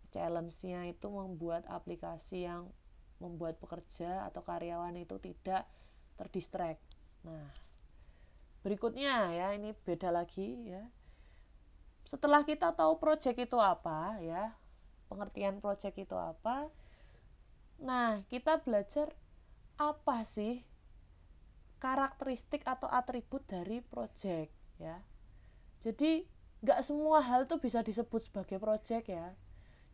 challenge-nya 0.09 0.89
itu 0.89 1.05
membuat 1.05 1.69
aplikasi 1.69 2.49
yang 2.49 2.73
membuat 3.19 3.59
pekerja 3.59 4.25
atau 4.31 4.41
karyawan 4.43 4.95
itu 4.95 5.19
tidak 5.19 5.67
terdistract. 6.15 6.79
Nah, 7.23 7.51
berikutnya 8.63 9.35
ya 9.35 9.47
ini 9.55 9.75
beda 9.85 10.11
lagi 10.11 10.67
ya. 10.67 10.83
Setelah 12.07 12.41
kita 12.47 12.73
tahu 12.73 12.97
project 12.97 13.37
itu 13.37 13.59
apa 13.59 14.17
ya, 14.23 14.55
pengertian 15.11 15.61
project 15.61 15.95
itu 15.99 16.15
apa. 16.17 16.71
Nah, 17.79 18.23
kita 18.27 18.59
belajar 18.63 19.13
apa 19.79 20.27
sih 20.27 20.63
karakteristik 21.79 22.67
atau 22.67 22.91
atribut 22.91 23.43
dari 23.47 23.79
project 23.79 24.51
ya. 24.79 24.99
Jadi 25.83 26.27
nggak 26.59 26.83
semua 26.83 27.23
hal 27.23 27.47
itu 27.47 27.55
bisa 27.55 27.79
disebut 27.79 28.19
sebagai 28.19 28.59
project 28.59 29.07
ya 29.07 29.31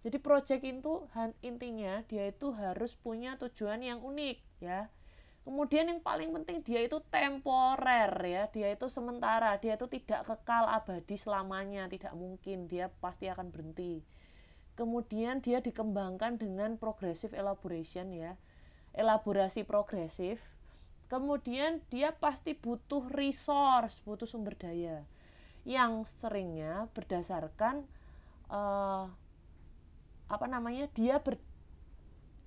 jadi 0.06 0.22
project 0.22 0.62
itu 0.62 1.02
intinya 1.42 2.06
dia 2.06 2.30
itu 2.30 2.54
harus 2.54 2.94
punya 2.94 3.42
tujuan 3.42 3.82
yang 3.82 4.06
unik 4.06 4.38
ya. 4.62 4.86
Kemudian 5.42 5.90
yang 5.90 6.02
paling 6.02 6.30
penting 6.30 6.62
dia 6.62 6.86
itu 6.86 7.02
temporer 7.10 8.14
ya, 8.22 8.50
dia 8.54 8.74
itu 8.74 8.86
sementara, 8.90 9.58
dia 9.62 9.78
itu 9.78 9.86
tidak 9.90 10.26
kekal 10.26 10.66
abadi 10.66 11.18
selamanya, 11.18 11.86
tidak 11.86 12.14
mungkin, 12.18 12.66
dia 12.66 12.90
pasti 12.98 13.30
akan 13.30 13.54
berhenti. 13.54 14.02
Kemudian 14.74 15.46
dia 15.46 15.62
dikembangkan 15.62 16.42
dengan 16.42 16.82
progressive 16.82 17.38
elaboration 17.38 18.10
ya, 18.10 18.38
elaborasi 18.98 19.66
progresif. 19.66 20.42
Kemudian 21.14 21.82
dia 21.94 22.10
pasti 22.14 22.58
butuh 22.58 23.06
resource, 23.14 24.02
butuh 24.02 24.26
sumber 24.26 24.58
daya 24.58 25.06
yang 25.62 26.10
seringnya 26.10 26.90
berdasarkan 26.94 27.86
uh, 28.50 29.14
apa 30.26 30.46
namanya 30.50 30.90
dia 30.94 31.22
ber, 31.22 31.38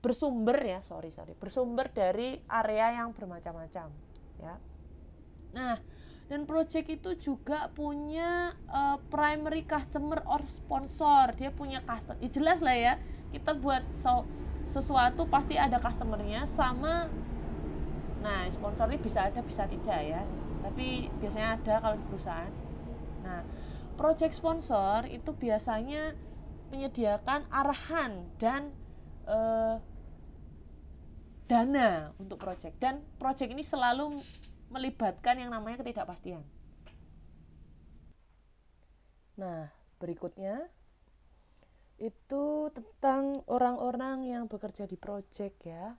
bersumber 0.03 0.59
ya 0.59 0.83
sorry 0.83 1.15
sorry 1.15 1.35
bersumber 1.39 1.91
dari 1.91 2.43
area 2.47 3.03
yang 3.03 3.15
bermacam-macam 3.15 3.91
ya. 4.39 4.55
Nah 5.55 5.77
dan 6.29 6.45
project 6.45 6.93
itu 6.93 7.11
juga 7.17 7.73
punya 7.73 8.53
uh, 8.69 9.01
primary 9.09 9.65
customer 9.65 10.21
or 10.29 10.45
sponsor. 10.45 11.33
Dia 11.39 11.51
punya 11.55 11.81
customer 11.87 12.21
ya 12.21 12.31
jelas 12.31 12.61
lah 12.61 12.77
ya 12.77 12.95
kita 13.33 13.57
buat 13.57 13.85
so, 13.97 14.29
sesuatu 14.69 15.25
pasti 15.29 15.57
ada 15.57 15.81
customernya 15.81 16.45
sama 16.49 17.09
nah 18.19 18.43
sponsor 18.51 18.91
ini 18.91 18.99
bisa 18.99 19.31
ada 19.31 19.41
bisa 19.43 19.67
tidak 19.71 20.01
ya. 20.03 20.23
Tapi 20.63 21.11
biasanya 21.23 21.59
ada 21.59 21.75
kalau 21.79 21.97
di 21.97 22.05
perusahaan. 22.11 22.53
Nah 23.23 23.43
project 23.99 24.35
sponsor 24.39 25.11
itu 25.11 25.35
biasanya 25.35 26.15
menyediakan 26.69 27.49
arahan 27.49 28.29
dan 28.37 28.73
uh, 29.25 29.81
dana 31.49 32.13
untuk 32.21 32.37
project 32.37 32.77
dan 32.77 33.01
project 33.17 33.49
ini 33.49 33.65
selalu 33.65 34.21
melibatkan 34.69 35.41
yang 35.41 35.49
namanya 35.49 35.81
ketidakpastian. 35.81 36.45
Nah, 39.41 39.73
berikutnya 39.97 40.69
itu 41.99 42.71
tentang 42.71 43.33
orang-orang 43.49 44.29
yang 44.29 44.45
bekerja 44.47 44.85
di 44.85 44.95
project 44.95 45.57
ya. 45.65 45.97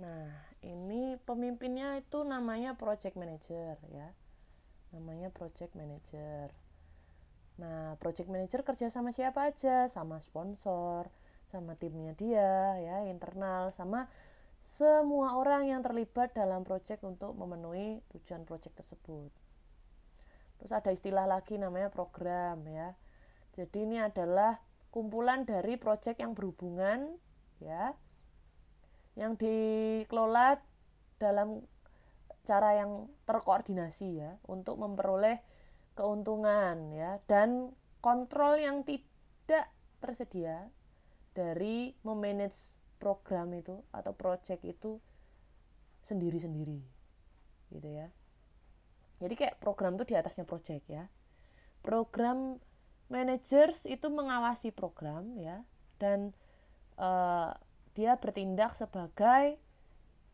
Nah, 0.00 0.30
ini 0.64 1.20
pemimpinnya 1.26 2.00
itu 2.00 2.24
namanya 2.24 2.78
project 2.78 3.18
manager 3.18 3.76
ya. 3.92 4.14
Namanya 4.94 5.28
project 5.34 5.76
manager. 5.76 6.54
Nah, 7.60 8.00
project 8.00 8.32
manager 8.32 8.64
kerja 8.64 8.88
sama 8.88 9.12
siapa 9.12 9.52
aja? 9.52 9.84
Sama 9.92 10.16
sponsor, 10.24 11.12
sama 11.52 11.76
timnya 11.76 12.16
dia 12.16 12.80
ya, 12.80 12.96
internal, 13.04 13.68
sama 13.76 14.08
semua 14.64 15.36
orang 15.36 15.68
yang 15.68 15.84
terlibat 15.84 16.32
dalam 16.32 16.64
proyek 16.64 17.04
untuk 17.04 17.36
memenuhi 17.36 18.00
tujuan 18.16 18.48
proyek 18.48 18.72
tersebut. 18.72 19.28
Terus 20.56 20.72
ada 20.72 20.88
istilah 20.88 21.28
lagi 21.28 21.60
namanya 21.60 21.92
program 21.92 22.64
ya. 22.64 22.96
Jadi 23.52 23.84
ini 23.84 24.00
adalah 24.00 24.56
kumpulan 24.88 25.44
dari 25.44 25.76
proyek 25.76 26.22
yang 26.22 26.32
berhubungan 26.32 27.18
ya 27.60 27.92
yang 29.18 29.36
dikelola 29.36 30.58
dalam 31.20 31.62
cara 32.46 32.80
yang 32.80 33.10
terkoordinasi 33.28 34.22
ya 34.22 34.38
untuk 34.48 34.80
memperoleh 34.80 35.42
keuntungan 35.94 36.92
ya. 36.94 37.18
Dan 37.26 37.74
kontrol 38.00 38.56
yang 38.58 38.82
tidak 38.86 39.70
tersedia 40.00 40.70
dari 41.36 41.94
memanage 42.02 42.56
program 43.00 43.56
itu 43.56 43.80
atau 43.94 44.12
project 44.12 44.62
itu 44.64 45.00
sendiri-sendiri 46.04 46.80
gitu 47.70 47.88
ya. 47.88 48.08
Jadi 49.20 49.34
kayak 49.36 49.60
program 49.60 50.00
itu 50.00 50.10
di 50.10 50.14
atasnya 50.16 50.48
project 50.48 50.84
ya. 50.88 51.06
Program 51.84 52.56
managers 53.12 53.84
itu 53.84 54.08
mengawasi 54.08 54.72
program 54.72 55.36
ya. 55.36 55.60
Dan 56.00 56.32
uh, 56.96 57.52
dia 57.92 58.16
bertindak 58.16 58.76
sebagai 58.76 59.60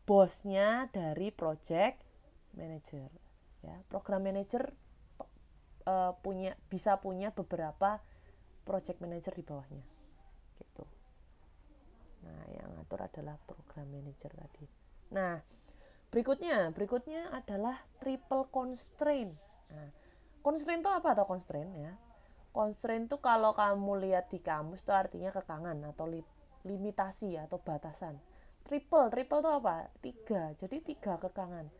bosnya 0.07 0.87
dari 0.95 1.35
project 1.35 1.99
manager 2.55 3.11
ya. 3.59 3.75
Program 3.91 4.23
manager 4.23 4.71
uh, 5.87 6.11
punya 6.19 6.59
bisa 6.67 6.99
punya 6.99 7.31
beberapa 7.31 8.03
project 8.67 8.99
manager 8.99 9.31
di 9.31 9.43
bawahnya 9.47 9.85
gitu 10.59 10.83
Nah, 12.27 12.43
yang 12.51 12.69
ngatur 12.75 12.99
adalah 13.07 13.35
program 13.47 13.87
manager 13.87 14.31
tadi. 14.33 14.65
Nah, 15.15 15.39
berikutnya, 16.11 16.75
berikutnya 16.75 17.31
adalah 17.31 17.79
triple 18.03 18.51
constraint. 18.51 19.31
Nah, 19.71 19.89
constraint 20.43 20.83
itu 20.83 20.91
apa 20.91 21.15
atau 21.15 21.23
constraint 21.23 21.71
ya? 21.77 21.93
Constraint 22.51 23.07
itu 23.07 23.17
kalau 23.21 23.53
kamu 23.53 24.01
lihat 24.07 24.33
di 24.33 24.41
kamus 24.41 24.81
itu 24.81 24.91
artinya 24.91 25.29
kekangan 25.29 25.77
atau 25.93 26.09
li 26.09 26.21
limitasi 26.65 27.39
atau 27.39 27.61
batasan. 27.61 28.19
Triple, 28.67 29.07
triple 29.07 29.39
itu 29.39 29.51
apa? 29.51 29.87
Tiga, 30.03 30.51
jadi 30.59 30.83
tiga 30.83 31.15
kekangan. 31.15 31.71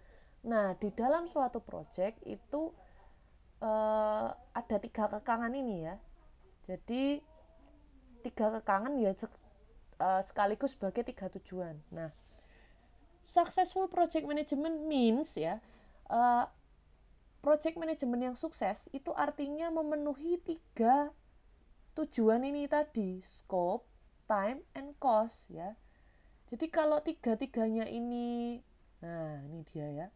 Nah, 0.47 0.79
di 0.79 0.87
dalam 0.95 1.27
suatu 1.27 1.59
project 1.59 2.23
itu 2.23 2.71
uh, 3.61 4.33
ada 4.53 4.77
tiga 4.81 5.07
kekangan 5.07 5.53
ini 5.53 5.87
ya. 5.87 5.95
Jadi 6.67 7.21
tiga 8.25 8.51
kekangan 8.59 8.97
ya 8.99 9.15
uh, 10.01 10.21
sekaligus 10.25 10.75
sebagai 10.75 11.07
tiga 11.07 11.31
tujuan. 11.31 11.79
Nah, 11.93 12.11
successful 13.23 13.87
project 13.87 14.27
management 14.27 14.87
means 14.87 15.35
ya 15.35 15.59
uh, 16.11 16.47
project 17.43 17.79
management 17.79 18.21
yang 18.33 18.35
sukses 18.35 18.91
itu 18.91 19.11
artinya 19.15 19.71
memenuhi 19.71 20.41
tiga 20.43 21.11
tujuan 21.97 22.45
ini 22.45 22.69
tadi 22.69 23.23
scope, 23.25 23.87
time, 24.29 24.61
and 24.77 24.93
cost 25.01 25.49
ya. 25.49 25.73
Jadi 26.47 26.69
kalau 26.71 27.01
tiga-tiganya 27.03 27.89
ini, 27.89 28.61
nah 29.03 29.43
ini 29.43 29.65
dia 29.73 29.87
ya, 29.91 30.07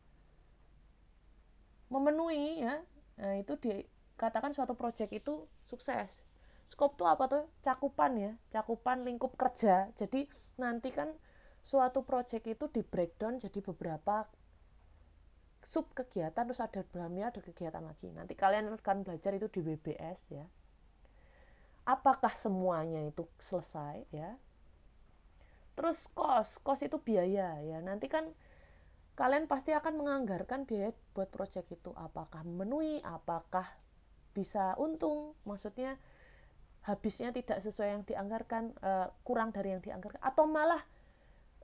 memenuhi 1.92 2.64
ya, 2.64 2.80
nah 3.20 3.34
itu 3.38 3.54
dikatakan 3.60 4.52
suatu 4.56 4.74
project 4.78 5.12
itu 5.16 5.48
sukses. 5.68 6.12
Scope 6.72 6.96
tuh 7.00 7.08
apa 7.10 7.24
tuh? 7.28 7.44
Cakupan 7.66 8.12
ya 8.16 8.32
cakupan 8.54 9.04
lingkup 9.08 9.36
kerja. 9.36 9.92
Jadi 10.00 10.28
nanti 10.60 10.90
kan 10.94 11.12
suatu 11.62 12.02
project 12.02 12.46
itu 12.50 12.66
di 12.72 12.82
breakdown 12.82 13.38
jadi 13.38 13.60
beberapa 13.62 14.26
sub 15.62 15.86
kegiatan 15.94 16.44
terus 16.48 16.62
ada 16.62 16.82
dalamnya 16.90 17.30
ada 17.30 17.42
kegiatan 17.44 17.84
lagi. 17.86 18.10
Nanti 18.12 18.34
kalian 18.34 18.72
akan 18.74 18.98
belajar 19.06 19.32
itu 19.38 19.48
di 19.52 19.62
WBS 19.62 20.20
ya. 20.34 20.46
Apakah 21.86 22.34
semuanya 22.38 23.02
itu 23.10 23.26
selesai 23.42 24.06
ya? 24.14 24.38
Terus 25.78 26.06
kos 26.18 26.50
kos 26.66 26.82
itu 26.88 26.98
biaya 27.02 27.58
ya. 27.62 27.78
Nanti 27.82 28.08
kan 28.12 28.26
kalian 29.22 29.46
pasti 29.46 29.70
akan 29.70 30.02
menganggarkan 30.02 30.66
biaya 30.66 30.90
buat 31.14 31.30
project 31.30 31.70
itu. 31.70 31.94
Apakah 31.94 32.42
memenuhi 32.42 33.06
apakah 33.06 33.70
bisa 34.34 34.74
untung? 34.82 35.38
Maksudnya 35.46 36.02
habisnya 36.82 37.30
tidak 37.30 37.62
sesuai 37.62 37.94
yang 37.94 38.02
dianggarkan 38.02 38.74
uh, 38.82 39.14
kurang 39.22 39.54
dari 39.54 39.78
yang 39.78 39.82
dianggarkan. 39.86 40.18
Atau 40.26 40.50
malah 40.50 40.82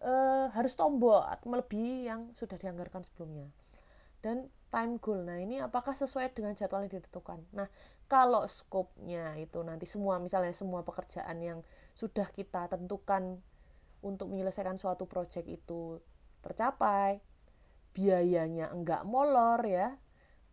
uh, 0.06 0.54
harus 0.54 0.78
tombol 0.78 1.17
atau 1.17 1.50
melebihi 1.50 2.06
yang 2.06 2.30
sudah 2.38 2.62
dianggarkan 2.62 3.02
sebelumnya. 3.02 3.50
Dan 4.22 4.54
time 4.70 5.02
goal 5.02 5.26
nah 5.26 5.41
ini 5.41 5.58
apakah 5.58 5.98
sesuai 5.98 6.38
dengan 6.38 6.54
jadwal 6.54 6.86
yang 6.86 6.93
ditentukan? 6.93 7.41
Nah 7.58 7.65
kalau 8.06 8.46
skopnya 8.46 9.34
itu 9.41 9.58
nanti 9.65 9.89
semua 9.89 10.22
misalnya 10.22 10.54
semua 10.54 10.86
pekerjaan 10.86 11.41
yang 11.41 11.60
sudah 11.98 12.30
kita 12.30 12.70
tentukan 12.70 13.41
untuk 14.06 14.30
menyelesaikan 14.30 14.78
suatu 14.78 15.10
proyek 15.10 15.50
itu 15.50 15.98
tercapai 16.46 17.17
biayanya 17.98 18.70
enggak 18.70 19.02
molor 19.10 19.66
ya 19.66 19.98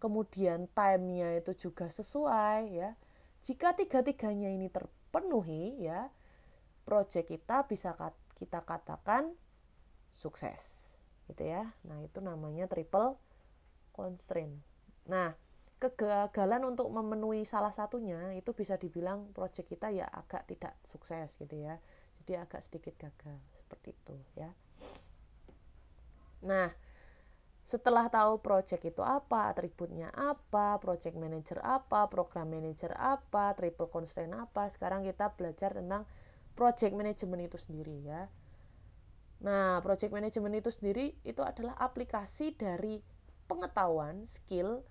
kemudian 0.01 0.65
timenya 0.73 1.37
itu 1.37 1.69
juga 1.69 1.93
sesuai 1.93 2.63
ya 2.73 2.97
jika 3.45 3.77
tiga-tiganya 3.77 4.49
ini 4.49 4.73
terpenuhi 4.73 5.77
ya, 5.85 6.09
proyek 6.89 7.29
kita 7.29 7.69
bisa 7.69 7.93
kita 8.41 8.65
katakan 8.65 9.37
sukses. 10.17 10.65
Gitu 11.29 11.53
ya. 11.53 11.69
Nah, 11.85 12.01
itu 12.01 12.25
namanya 12.25 12.65
triple 12.73 13.21
constraint. 13.93 14.57
Nah, 15.05 15.37
kegagalan 15.77 16.65
untuk 16.65 16.89
memenuhi 16.89 17.45
salah 17.45 17.69
satunya 17.69 18.33
itu 18.33 18.57
bisa 18.57 18.81
dibilang 18.81 19.29
proyek 19.37 19.69
kita 19.69 19.93
ya 19.93 20.09
agak 20.09 20.49
tidak 20.49 20.73
sukses 20.89 21.29
gitu 21.37 21.61
ya. 21.61 21.77
Jadi 22.25 22.41
agak 22.41 22.65
sedikit 22.65 22.97
gagal 22.97 23.37
seperti 23.61 23.93
itu 23.93 24.17
ya. 24.41 24.49
Nah, 26.49 26.73
setelah 27.64 28.12
tahu 28.12 28.44
project 28.44 28.85
itu 28.85 29.00
apa, 29.00 29.48
atributnya 29.48 30.12
apa, 30.12 30.77
project 30.85 31.16
manager 31.16 31.64
apa, 31.64 32.12
program 32.12 32.53
manager 32.53 32.92
apa, 32.92 33.57
triple 33.57 33.88
constraint 33.88 34.37
apa, 34.37 34.68
sekarang 34.68 35.00
kita 35.00 35.33
belajar 35.33 35.72
tentang 35.72 36.05
project 36.53 36.92
management 36.92 37.48
itu 37.48 37.57
sendiri 37.57 37.96
ya. 38.05 38.29
Nah, 39.40 39.81
project 39.81 40.12
management 40.12 40.61
itu 40.61 40.70
sendiri 40.72 41.16
itu 41.24 41.40
adalah 41.40 41.77
aplikasi 41.81 42.53
dari 42.53 43.00
pengetahuan, 43.48 44.29
skill, 44.29 44.85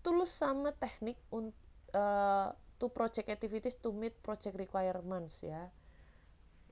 tools 0.00 0.32
sama 0.32 0.72
teknik 0.76 1.20
untuk 1.28 1.56
uh, 1.92 2.52
to 2.76 2.88
project 2.92 3.28
activities 3.32 3.76
to 3.80 3.92
meet 3.92 4.16
project 4.24 4.56
requirements 4.56 5.40
ya. 5.44 5.68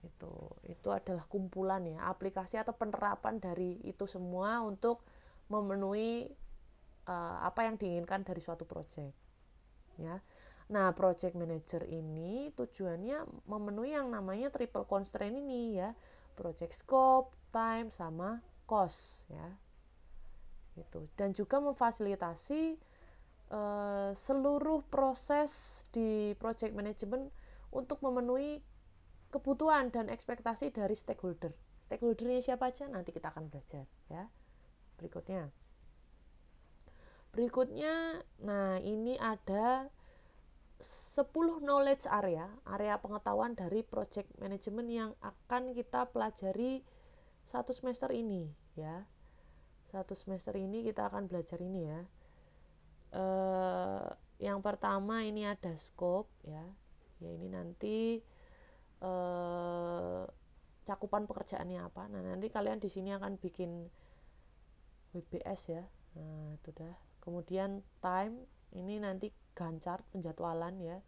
Itu 0.05 0.57
itu 0.69 0.89
adalah 0.89 1.25
kumpulan 1.29 1.85
ya, 1.85 2.09
aplikasi 2.09 2.61
atau 2.61 2.77
penerapan 2.77 3.41
dari 3.41 3.81
itu 3.85 4.05
semua 4.05 4.61
untuk 4.65 5.05
memenuhi 5.61 6.27
uh, 7.07 7.37
apa 7.47 7.69
yang 7.69 7.77
diinginkan 7.79 8.27
dari 8.27 8.41
suatu 8.43 8.67
project 8.67 9.15
ya 10.01 10.19
nah 10.65 10.91
project 10.97 11.37
manager 11.37 11.85
ini 11.85 12.49
tujuannya 12.57 13.47
memenuhi 13.47 13.93
yang 13.93 14.09
namanya 14.09 14.49
triple 14.49 14.89
constraint 14.89 15.37
ini 15.37 15.77
ya 15.77 15.93
project 16.35 16.73
scope 16.81 17.37
time 17.53 17.93
sama 17.93 18.41
cost 18.65 19.21
ya 19.29 19.55
gitu 20.75 21.07
dan 21.15 21.37
juga 21.37 21.61
memfasilitasi 21.61 22.81
uh, 23.53 24.11
seluruh 24.17 24.83
proses 24.89 25.85
di 25.95 26.35
project 26.41 26.73
management 26.73 27.31
untuk 27.71 28.01
memenuhi 28.01 28.63
kebutuhan 29.35 29.91
dan 29.91 30.07
ekspektasi 30.07 30.71
dari 30.71 30.95
stakeholder. 30.95 31.51
Stakeholdernya 31.91 32.39
siapa 32.39 32.71
aja 32.71 32.87
nanti 32.87 33.11
kita 33.11 33.35
akan 33.35 33.51
belajar 33.51 33.85
ya. 34.07 34.31
Berikutnya. 35.05 35.53
Berikutnya, 37.37 38.25
nah 38.41 38.81
ini 38.81 39.21
ada 39.21 39.93
10 40.81 41.61
knowledge 41.61 42.09
area, 42.09 42.49
area 42.65 42.97
pengetahuan 42.97 43.53
dari 43.53 43.85
project 43.85 44.33
management 44.41 44.89
yang 44.89 45.11
akan 45.21 45.77
kita 45.77 46.09
pelajari 46.09 46.81
satu 47.45 47.77
semester 47.77 48.09
ini 48.17 48.49
ya. 48.81 49.05
Satu 49.93 50.17
semester 50.17 50.57
ini 50.57 50.81
kita 50.89 51.13
akan 51.13 51.29
belajar 51.29 51.61
ini 51.61 51.85
ya. 51.85 52.01
Eh, 53.13 54.09
yang 54.41 54.65
pertama 54.65 55.21
ini 55.21 55.45
ada 55.45 55.77
scope 55.85 56.33
ya. 56.49 56.65
Ya 57.21 57.29
ini 57.29 57.53
nanti 57.53 58.25
eh, 59.05 60.23
cakupan 60.85 61.31
pekerjaannya 61.31 61.81
apa. 61.83 62.11
Nah, 62.13 62.23
nanti 62.25 62.51
kalian 62.53 62.79
di 62.79 62.89
sini 62.93 63.11
akan 63.15 63.41
bikin 63.41 63.87
WBS 65.15 65.61
ya. 65.71 65.85
Nah, 66.19 66.59
itu 66.59 66.71
dah. 66.75 66.95
Kemudian 67.23 67.81
time 68.03 68.45
ini 68.75 68.99
nanti 68.99 69.31
gancar 69.55 70.03
penjadwalan 70.11 70.83
ya. 70.83 70.99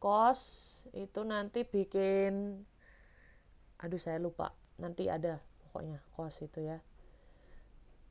Cost 0.00 0.80
itu 0.96 1.20
nanti 1.22 1.62
bikin 1.68 2.64
aduh 3.80 4.00
saya 4.00 4.16
lupa. 4.16 4.56
Nanti 4.80 5.12
ada 5.12 5.38
pokoknya 5.68 6.00
cost 6.16 6.40
itu 6.40 6.64
ya. 6.64 6.80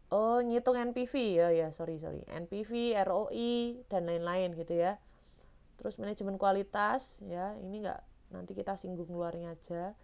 Oh, 0.10 0.42
ngitung 0.42 0.74
NPV 0.74 1.14
ya 1.38 1.50
ya, 1.54 1.70
sorry 1.70 2.02
sorry. 2.02 2.26
NPV, 2.30 2.98
ROI 3.06 3.86
dan 3.94 4.10
lain-lain 4.10 4.58
gitu 4.58 4.74
ya. 4.74 4.98
Terus 5.78 6.02
manajemen 6.02 6.42
kualitas 6.42 7.06
ya, 7.22 7.54
ini 7.62 7.86
enggak 7.86 8.02
nanti 8.30 8.54
kita 8.54 8.78
singgung 8.78 9.10
luarnya 9.10 9.58
aja 9.58 9.98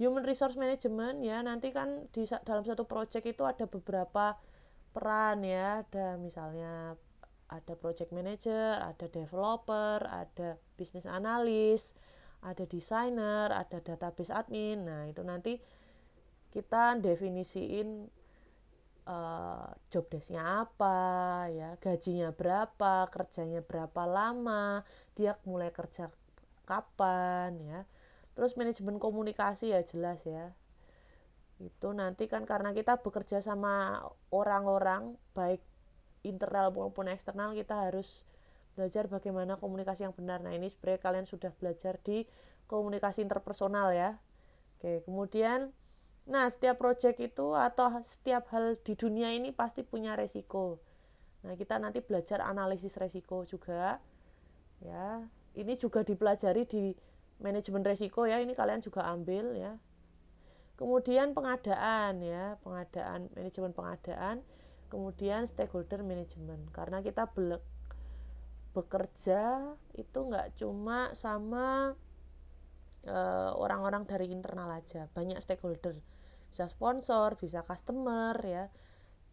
human 0.00 0.24
resource 0.24 0.56
management 0.56 1.20
ya. 1.20 1.44
Nanti 1.44 1.68
kan 1.76 2.08
di 2.08 2.24
dalam 2.24 2.64
satu 2.64 2.88
project 2.88 3.28
itu 3.28 3.44
ada 3.44 3.68
beberapa 3.68 4.40
peran 4.96 5.44
ya. 5.44 5.84
Ada 5.84 6.16
misalnya 6.16 6.96
ada 7.52 7.74
project 7.76 8.10
manager, 8.16 8.80
ada 8.80 9.06
developer, 9.12 10.00
ada 10.08 10.56
business 10.80 11.04
analyst, 11.04 11.92
ada 12.40 12.64
designer, 12.64 13.52
ada 13.52 13.78
database 13.84 14.32
admin. 14.32 14.88
Nah, 14.88 15.04
itu 15.04 15.20
nanti 15.20 15.60
kita 16.48 16.96
definisiin 16.96 18.08
uh, 19.04 19.68
job 19.92 20.08
desknya 20.08 20.64
apa, 20.64 20.98
ya. 21.52 21.76
Gajinya 21.76 22.32
berapa, 22.32 23.04
kerjanya 23.12 23.60
berapa 23.60 24.02
lama, 24.08 24.80
dia 25.12 25.36
mulai 25.44 25.68
kerja 25.68 26.08
kapan 26.64 27.58
ya 27.66 27.82
terus 28.40 28.56
manajemen 28.56 28.96
komunikasi 28.96 29.76
ya 29.76 29.84
jelas 29.84 30.16
ya. 30.24 30.56
Itu 31.60 31.92
nanti 31.92 32.24
kan 32.24 32.48
karena 32.48 32.72
kita 32.72 33.04
bekerja 33.04 33.44
sama 33.44 34.00
orang-orang 34.32 35.12
baik 35.36 35.60
internal 36.24 36.72
maupun 36.72 37.12
eksternal 37.12 37.52
kita 37.52 37.76
harus 37.76 38.08
belajar 38.72 39.12
bagaimana 39.12 39.60
komunikasi 39.60 40.08
yang 40.08 40.16
benar. 40.16 40.40
Nah 40.40 40.56
ini 40.56 40.72
sebenarnya 40.72 41.04
kalian 41.04 41.26
sudah 41.28 41.52
belajar 41.60 42.00
di 42.00 42.24
komunikasi 42.64 43.20
interpersonal 43.20 43.92
ya. 43.92 44.16
Oke 44.80 45.04
kemudian 45.04 45.76
nah 46.24 46.48
setiap 46.48 46.80
project 46.80 47.20
itu 47.20 47.52
atau 47.52 47.92
setiap 48.08 48.48
hal 48.56 48.80
di 48.80 48.96
dunia 48.96 49.36
ini 49.36 49.52
pasti 49.52 49.84
punya 49.84 50.16
resiko. 50.16 50.80
Nah 51.44 51.60
kita 51.60 51.76
nanti 51.76 52.00
belajar 52.00 52.40
analisis 52.40 52.96
resiko 52.96 53.44
juga 53.44 54.00
ya. 54.80 55.28
Ini 55.60 55.76
juga 55.76 56.00
dipelajari 56.00 56.64
di 56.64 57.09
manajemen 57.40 57.82
resiko 57.82 58.28
ya 58.28 58.38
ini 58.38 58.52
kalian 58.52 58.84
juga 58.84 59.08
ambil 59.08 59.56
ya. 59.56 59.76
Kemudian 60.76 61.36
pengadaan 61.36 62.24
ya 62.24 62.56
pengadaan 62.64 63.28
manajemen 63.36 63.72
pengadaan. 63.72 64.36
Kemudian 64.90 65.46
stakeholder 65.46 66.02
management 66.02 66.72
karena 66.74 66.98
kita 67.00 67.30
be 67.30 67.60
bekerja 68.70 69.74
itu 69.98 70.18
nggak 70.18 70.54
cuma 70.62 71.10
sama 71.18 71.94
eh, 73.02 73.50
orang-orang 73.54 74.06
uh, 74.06 74.08
dari 74.08 74.30
internal 74.30 74.70
aja. 74.78 75.10
Banyak 75.10 75.38
stakeholder. 75.42 75.98
Bisa 76.50 76.66
sponsor 76.66 77.38
bisa 77.38 77.62
customer 77.62 78.34
ya 78.42 78.66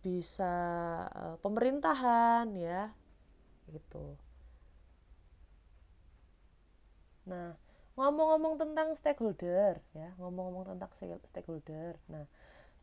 bisa 0.06 0.54
uh, 1.10 1.36
pemerintahan 1.42 2.48
ya 2.54 2.94
gitu. 3.68 4.16
Nah, 7.28 7.52
ngomong-ngomong 7.98 8.62
tentang 8.62 8.94
stakeholder 8.94 9.82
ya, 9.98 10.14
ngomong-ngomong 10.22 10.70
tentang 10.70 10.92
stakeholder. 11.34 11.98
Nah, 12.14 12.30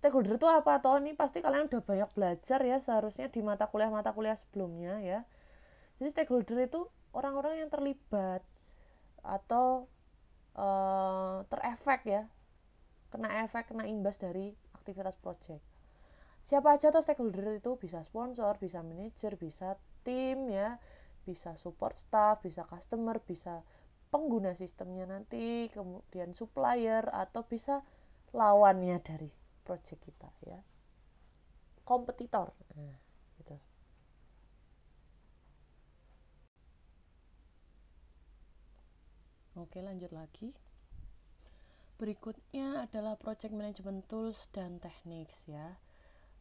stakeholder 0.02 0.34
itu 0.34 0.48
apa 0.50 0.82
toh? 0.82 0.98
Ini 0.98 1.14
pasti 1.14 1.38
kalian 1.38 1.70
udah 1.70 1.82
banyak 1.86 2.10
belajar 2.18 2.58
ya 2.66 2.82
seharusnya 2.82 3.30
di 3.30 3.40
mata 3.40 3.70
kuliah-mata 3.70 4.10
kuliah 4.10 4.34
sebelumnya 4.34 4.98
ya. 5.00 5.22
Jadi 6.02 6.10
stakeholder 6.10 6.66
itu 6.66 6.90
orang-orang 7.14 7.62
yang 7.62 7.70
terlibat 7.70 8.42
atau 9.22 9.86
uh, 10.58 11.46
terefek 11.46 12.00
ya, 12.10 12.22
kena 13.14 13.46
efek, 13.46 13.70
kena 13.70 13.86
imbas 13.86 14.18
dari 14.18 14.50
aktivitas 14.74 15.14
project. 15.22 15.62
Siapa 16.44 16.74
aja 16.74 16.90
tuh 16.90 17.00
stakeholder 17.00 17.56
itu 17.56 17.78
bisa 17.78 18.02
sponsor, 18.02 18.58
bisa 18.58 18.82
manajer, 18.82 19.38
bisa 19.38 19.78
tim 20.02 20.50
ya, 20.50 20.76
bisa 21.24 21.56
support 21.56 21.96
staff, 21.96 22.42
bisa 22.44 22.66
customer, 22.68 23.16
bisa 23.22 23.64
pengguna 24.14 24.54
sistemnya 24.54 25.10
nanti, 25.10 25.66
kemudian 25.74 26.30
supplier 26.38 27.02
atau 27.10 27.42
bisa 27.42 27.82
lawannya 28.30 29.02
dari 29.02 29.26
project 29.66 30.06
kita 30.06 30.30
ya. 30.46 30.62
Kompetitor. 31.82 32.54
Nah, 32.78 32.94
gitu. 33.42 33.58
Oke, 39.58 39.82
lanjut 39.82 40.14
lagi. 40.14 40.54
Berikutnya 41.98 42.86
adalah 42.86 43.18
project 43.18 43.50
management 43.50 44.06
tools 44.06 44.46
dan 44.54 44.78
techniques 44.78 45.42
ya. 45.50 45.74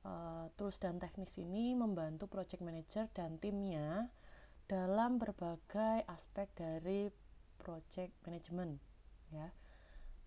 Uh, 0.05 0.45
tools 0.61 0.77
dan 0.77 1.01
teknik 1.01 1.33
ini 1.41 1.73
membantu 1.73 2.29
project 2.29 2.61
manager 2.61 3.09
dan 3.17 3.41
timnya 3.41 4.13
dalam 4.67 5.17
berbagai 5.17 6.05
aspek 6.09 6.51
dari 6.53 7.07
project 7.63 8.11
management 8.27 8.83
ya. 9.31 9.47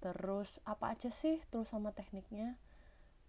Terus 0.01 0.57
apa 0.65 0.97
aja 0.97 1.13
sih 1.13 1.37
tools 1.53 1.69
sama 1.69 1.93
tekniknya? 1.93 2.57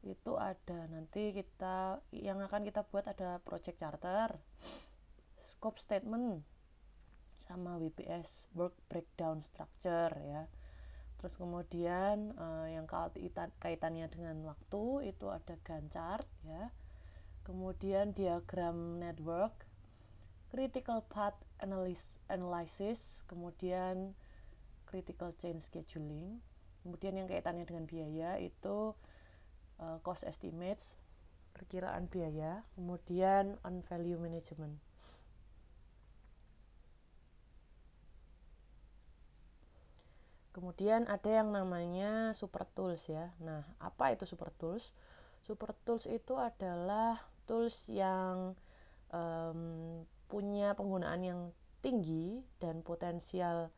Itu 0.01 0.39
ada 0.39 0.87
nanti 0.87 1.35
kita 1.35 1.99
yang 2.15 2.39
akan 2.39 2.63
kita 2.63 2.87
buat 2.87 3.11
ada 3.11 3.43
project 3.43 3.83
charter 3.83 4.39
scope 5.43 5.81
statement 5.83 6.47
sama 7.43 7.75
WBS 7.75 8.51
work 8.55 8.75
breakdown 8.87 9.43
structure 9.43 10.15
ya. 10.23 10.47
Terus 11.17 11.35
kemudian 11.35 12.31
uh, 12.39 12.67
yang 12.71 12.87
kaitannya 13.59 14.07
dengan 14.07 14.37
waktu 14.47 15.11
itu 15.11 15.27
ada 15.27 15.59
Gantt 15.65 15.91
chart 15.91 16.27
ya. 16.47 16.71
Kemudian 17.43 18.15
diagram 18.15 18.99
network 18.99 19.66
critical 20.47 21.03
path 21.11 21.35
analysis, 22.29 23.21
kemudian 23.27 24.15
critical 24.87 25.35
chain 25.35 25.59
scheduling, 25.59 26.39
kemudian 26.81 27.19
yang 27.19 27.27
kaitannya 27.27 27.67
dengan 27.67 27.83
biaya 27.83 28.39
itu 28.39 28.95
uh, 29.83 29.97
cost 30.01 30.23
estimates, 30.23 30.95
perkiraan 31.51 32.07
biaya, 32.07 32.63
kemudian 32.77 33.59
on 33.67 33.83
value 33.85 34.15
management. 34.15 34.79
Kemudian 40.57 41.05
ada 41.05 41.29
yang 41.29 41.53
namanya 41.53 42.33
super 42.33 42.65
tools 42.73 43.05
ya. 43.05 43.29
Nah, 43.37 43.61
apa 43.77 44.17
itu 44.17 44.25
super 44.25 44.49
tools? 44.57 44.89
Super 45.45 45.77
tools 45.85 46.09
itu 46.09 46.33
adalah 46.33 47.21
tools 47.45 47.85
yang 47.85 48.57
um, 49.13 50.01
punya 50.27 50.75
penggunaan 50.75 51.21
yang 51.23 51.41
tinggi 51.79 52.43
dan 52.59 52.83
potensial 52.83 53.71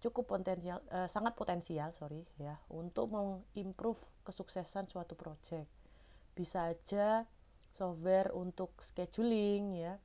cukup 0.00 0.28
potensial 0.28 0.80
uh, 0.92 1.08
sangat 1.08 1.32
potensial 1.34 1.88
sorry 1.96 2.20
ya 2.36 2.60
untuk 2.68 3.12
mengimprove 3.12 4.00
kesuksesan 4.24 4.88
suatu 4.88 5.16
project. 5.16 5.68
Bisa 6.36 6.72
aja 6.72 7.24
software 7.76 8.32
untuk 8.32 8.76
scheduling 8.80 9.76
ya. 9.76 9.96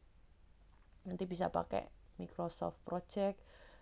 Nanti 1.07 1.25
bisa 1.27 1.49
pakai 1.51 1.87
Microsoft 2.21 2.77
Project 2.85 3.39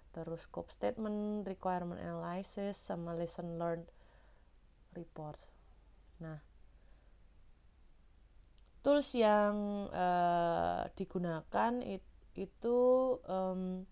terus 0.10 0.50
scope 0.50 0.74
statement 0.74 1.46
requirement 1.46 2.02
analysis 2.02 2.74
sama 2.74 3.14
lesson 3.14 3.62
learned 3.62 3.86
reports. 4.98 5.46
Nah 6.18 6.49
tools 8.80 9.12
yang 9.12 9.88
uh, 9.92 10.88
digunakan 10.96 11.74
it, 11.84 12.04
itu 12.36 12.78
um, 13.28 13.84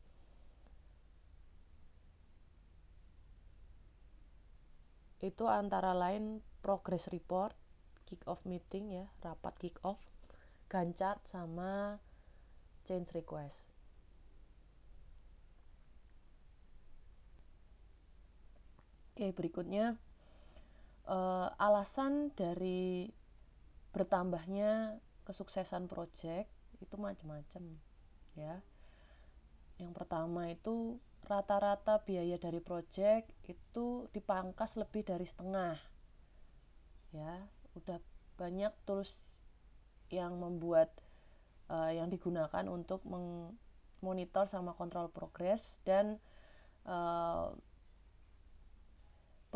itu 5.20 5.44
antara 5.50 5.92
lain 5.92 6.40
progress 6.64 7.10
report, 7.12 7.52
kick 8.08 8.22
off 8.30 8.40
meeting 8.48 8.94
ya, 8.94 9.06
rapat 9.26 9.54
kick 9.60 9.78
off, 9.84 10.00
Gantt 10.72 11.00
chart 11.00 11.20
sama 11.28 12.00
change 12.88 13.12
request. 13.16 13.68
Oke, 19.18 19.34
berikutnya 19.34 19.98
uh, 21.10 21.50
alasan 21.58 22.30
dari 22.38 23.10
bertambahnya 23.98 25.02
kesuksesan 25.26 25.90
project 25.90 26.46
itu 26.78 26.96
macam-macam 27.02 27.82
ya. 28.38 28.62
Yang 29.82 29.94
pertama 29.98 30.54
itu 30.54 31.02
rata-rata 31.26 32.06
biaya 32.06 32.38
dari 32.38 32.62
project 32.62 33.34
itu 33.50 34.06
dipangkas 34.14 34.78
lebih 34.78 35.02
dari 35.02 35.26
setengah. 35.26 35.82
Ya, 37.10 37.50
udah 37.74 37.98
banyak 38.38 38.74
tools 38.86 39.18
yang 40.14 40.38
membuat 40.38 40.94
uh, 41.74 41.90
yang 41.90 42.14
digunakan 42.14 42.64
untuk 42.70 43.02
mengmonitor 43.04 44.46
sama 44.46 44.78
kontrol 44.78 45.10
progres 45.10 45.82
dan 45.84 46.22
uh, 46.86 47.52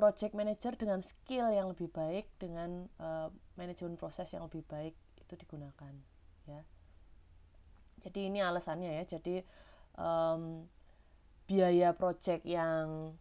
project 0.02 0.34
manager 0.34 0.74
dengan 0.74 1.06
skill 1.06 1.54
yang 1.54 1.70
lebih 1.70 1.86
baik 1.94 2.26
dengan 2.42 2.90
uh, 2.98 3.30
manajemen 3.54 3.94
proses 4.02 4.26
yang 4.34 4.50
lebih 4.50 4.66
baik 4.66 4.98
itu 5.22 5.34
digunakan 5.38 5.94
ya. 6.50 6.66
Jadi 8.02 8.34
ini 8.34 8.42
alasannya 8.42 8.98
ya. 8.98 9.04
Jadi 9.06 9.46
um, 10.02 10.66
biaya 11.46 11.94
project 11.94 12.42
yang 12.50 13.14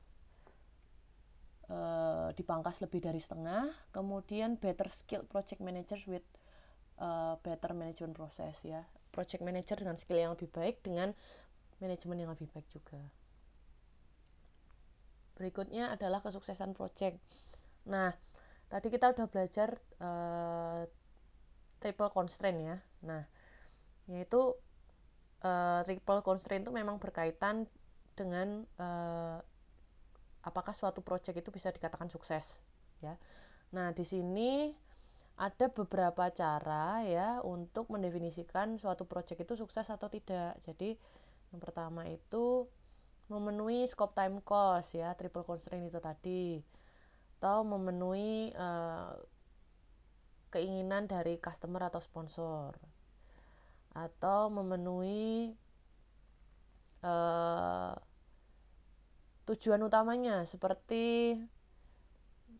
uh, 1.69 2.33
dipangkas 2.33 2.81
lebih 2.81 3.05
dari 3.05 3.21
setengah 3.21 3.69
kemudian 3.93 4.57
better 4.57 4.88
skill 4.88 5.29
project 5.29 5.61
manager 5.61 6.01
with 6.09 6.25
uh, 6.97 7.37
better 7.45 7.77
management 7.77 8.16
proses 8.16 8.57
ya. 8.64 8.88
Project 9.12 9.45
manager 9.45 9.77
dengan 9.77 10.01
skill 10.01 10.16
yang 10.16 10.33
lebih 10.33 10.49
baik 10.49 10.81
dengan 10.81 11.12
manajemen 11.77 12.25
yang 12.25 12.33
lebih 12.33 12.49
baik 12.57 12.64
juga 12.73 13.19
Berikutnya 15.40 15.96
adalah 15.96 16.20
kesuksesan 16.20 16.76
project. 16.76 17.16
Nah, 17.88 18.12
tadi 18.68 18.92
kita 18.92 19.16
udah 19.16 19.24
belajar 19.24 19.81
uh, 19.96 20.85
triple 21.81 22.12
constraint 22.12 22.61
ya. 22.61 22.76
Nah, 23.09 23.24
yaitu 24.05 24.53
uh, 25.40 25.81
triple 25.88 26.20
constraint 26.20 26.68
itu 26.68 26.72
memang 26.76 27.00
berkaitan 27.00 27.64
dengan 28.12 28.68
uh, 28.76 29.40
apakah 30.44 30.76
suatu 30.76 31.00
project 31.00 31.40
itu 31.40 31.48
bisa 31.48 31.72
dikatakan 31.72 32.12
sukses 32.12 32.44
ya. 33.00 33.16
Nah, 33.72 33.96
di 33.96 34.05
sini 34.05 34.76
ada 35.40 35.72
beberapa 35.72 36.29
cara 36.29 37.00
ya 37.09 37.40
untuk 37.40 37.88
mendefinisikan 37.88 38.76
suatu 38.76 39.09
project 39.09 39.48
itu 39.48 39.57
sukses 39.57 39.88
atau 39.88 40.12
tidak. 40.12 40.61
Jadi, 40.68 41.00
yang 41.48 41.61
pertama 41.64 42.05
itu 42.12 42.68
memenuhi 43.31 43.87
scope 43.87 44.19
time 44.19 44.43
cost 44.43 44.99
ya 44.99 45.14
triple 45.14 45.47
constraint 45.47 45.87
itu 45.87 46.03
tadi. 46.03 46.59
Atau 47.38 47.62
memenuhi 47.64 48.53
uh, 48.53 49.14
keinginan 50.51 51.07
dari 51.07 51.38
customer 51.38 51.88
atau 51.88 52.03
sponsor. 52.03 52.75
Atau 53.95 54.51
memenuhi 54.51 55.55
uh, 57.07 57.95
tujuan 59.47 59.81
utamanya. 59.87 60.43
Seperti 60.45 61.38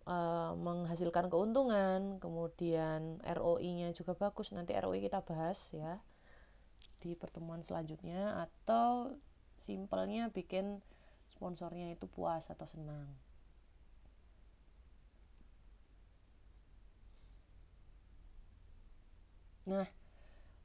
uh, 0.06 0.54
menghasilkan 0.54 1.28
keuntungan, 1.28 2.22
kemudian 2.22 3.18
ROI-nya 3.26 3.90
juga 3.92 4.14
bagus. 4.14 4.54
Nanti 4.54 4.78
ROI 4.78 5.02
kita 5.02 5.20
bahas 5.26 5.59
ya 5.74 5.98
di 7.02 7.18
pertemuan 7.18 7.66
selanjutnya. 7.66 8.48
Atau 8.48 9.18
simpelnya 9.70 10.26
bikin 10.35 10.83
sponsornya 11.30 11.94
itu 11.94 12.11
puas 12.11 12.42
atau 12.50 12.66
senang. 12.66 13.06
Nah 19.70 19.87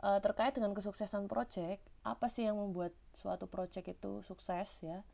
e, 0.01 0.09
terkait 0.25 0.57
dengan 0.57 0.73
kesuksesan 0.73 1.29
project 1.29 1.85
apa 2.01 2.25
sih 2.33 2.49
yang 2.49 2.57
membuat 2.57 2.97
suatu 3.13 3.45
project 3.45 3.93
itu 3.93 4.25
sukses 4.25 4.81
ya? 4.81 5.05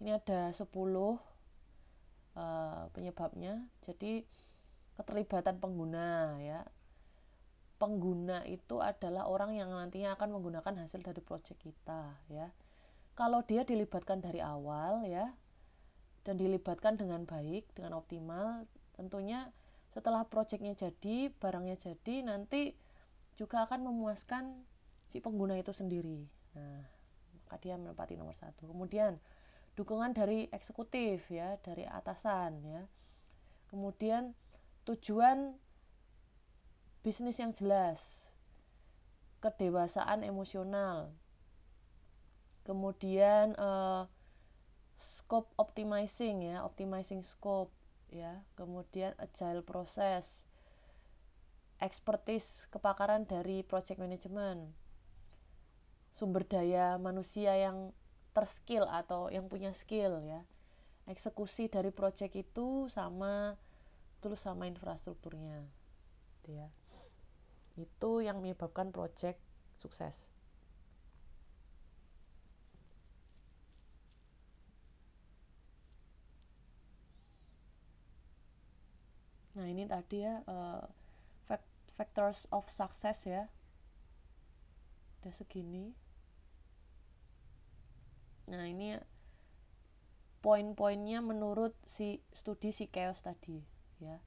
Ini 0.00 0.16
ada 0.24 0.56
10 0.56 0.64
e, 0.64 2.44
penyebabnya. 2.96 3.68
Jadi 3.84 4.24
keterlibatan 4.96 5.60
pengguna 5.60 6.40
ya. 6.40 6.64
Pengguna 7.76 8.40
itu 8.48 8.80
adalah 8.80 9.28
orang 9.28 9.52
yang 9.60 9.68
nantinya 9.68 10.16
akan 10.16 10.32
menggunakan 10.32 10.88
hasil 10.88 11.04
dari 11.04 11.20
project 11.20 11.60
kita 11.60 12.16
ya 12.32 12.48
kalau 13.14 13.42
dia 13.46 13.62
dilibatkan 13.62 14.18
dari 14.22 14.42
awal 14.42 15.06
ya 15.06 15.30
dan 16.26 16.34
dilibatkan 16.38 16.98
dengan 16.98 17.22
baik 17.26 17.70
dengan 17.74 17.98
optimal 17.98 18.66
tentunya 18.98 19.50
setelah 19.94 20.26
proyeknya 20.26 20.74
jadi 20.74 21.30
barangnya 21.38 21.78
jadi 21.78 22.26
nanti 22.26 22.74
juga 23.38 23.66
akan 23.66 23.86
memuaskan 23.90 24.66
si 25.10 25.22
pengguna 25.22 25.54
itu 25.58 25.70
sendiri. 25.70 26.26
Nah 26.58 26.82
maka 27.44 27.62
dia 27.62 27.78
menempati 27.78 28.18
nomor 28.18 28.34
satu. 28.34 28.66
Kemudian 28.66 29.22
dukungan 29.78 30.10
dari 30.10 30.50
eksekutif 30.50 31.30
ya 31.30 31.54
dari 31.62 31.86
atasan 31.86 32.58
ya. 32.66 32.82
Kemudian 33.70 34.34
tujuan 34.90 35.54
bisnis 37.06 37.38
yang 37.38 37.54
jelas 37.54 38.26
kedewasaan 39.38 40.26
emosional 40.26 41.14
kemudian 42.64 43.52
uh, 43.60 44.08
scope 45.04 45.52
optimizing 45.60 46.48
ya 46.48 46.64
optimizing 46.64 47.20
scope 47.20 47.70
ya. 48.14 48.40
Kemudian 48.54 49.12
agile 49.18 49.60
proses 49.66 50.46
expertise 51.82 52.70
kepakaran 52.70 53.26
dari 53.26 53.66
project 53.66 53.98
management. 53.98 54.70
Sumber 56.14 56.46
daya 56.46 56.94
manusia 56.96 57.58
yang 57.58 57.90
terskill 58.30 58.86
atau 58.86 59.28
yang 59.28 59.50
punya 59.50 59.74
skill 59.74 60.22
ya. 60.22 60.46
Eksekusi 61.10 61.68
dari 61.68 61.92
project 61.92 62.32
itu 62.38 62.88
sama 62.88 63.58
terus 64.22 64.46
sama 64.46 64.70
infrastrukturnya. 64.70 65.66
Gitu 66.40 66.56
ya. 66.56 66.68
Itu 67.74 68.22
yang 68.22 68.40
menyebabkan 68.40 68.94
project 68.94 69.42
sukses 69.76 70.33
Nah 79.54 79.66
ini 79.70 79.86
tadi 79.86 80.26
ya 80.26 80.42
uh, 80.46 80.82
factors 81.94 82.50
of 82.50 82.66
success 82.70 83.22
ya. 83.26 83.46
Ada 85.22 85.30
segini. 85.30 85.94
Nah 88.50 88.66
ini 88.66 88.98
poin-poinnya 90.44 91.24
menurut 91.24 91.72
si 91.88 92.20
studi 92.34 92.74
si 92.74 92.90
chaos 92.90 93.22
tadi 93.24 93.62
ya. 94.02 94.18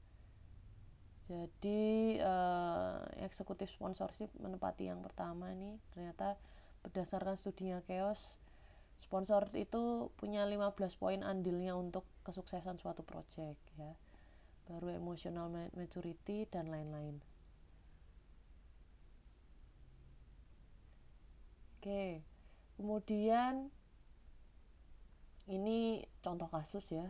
Jadi 1.28 2.18
uh, 2.24 3.04
eksekutif 3.20 3.68
sponsorship 3.76 4.32
menempati 4.40 4.88
yang 4.88 5.04
pertama 5.04 5.52
nih 5.52 5.76
ternyata 5.92 6.40
berdasarkan 6.88 7.36
studinya 7.36 7.84
chaos 7.84 8.40
sponsor 9.04 9.52
itu 9.60 10.08
punya 10.16 10.48
15 10.48 10.72
poin 10.96 11.20
andilnya 11.22 11.76
untuk 11.76 12.08
kesuksesan 12.24 12.80
suatu 12.80 13.04
project 13.04 13.60
ya 13.76 13.92
baru 14.68 14.92
emotional 14.92 15.48
maturity 15.74 16.44
dan 16.52 16.68
lain-lain. 16.68 17.24
Oke, 21.80 22.20
kemudian 22.76 23.72
ini 25.48 26.04
contoh 26.20 26.52
kasus 26.52 26.84
ya. 26.92 27.08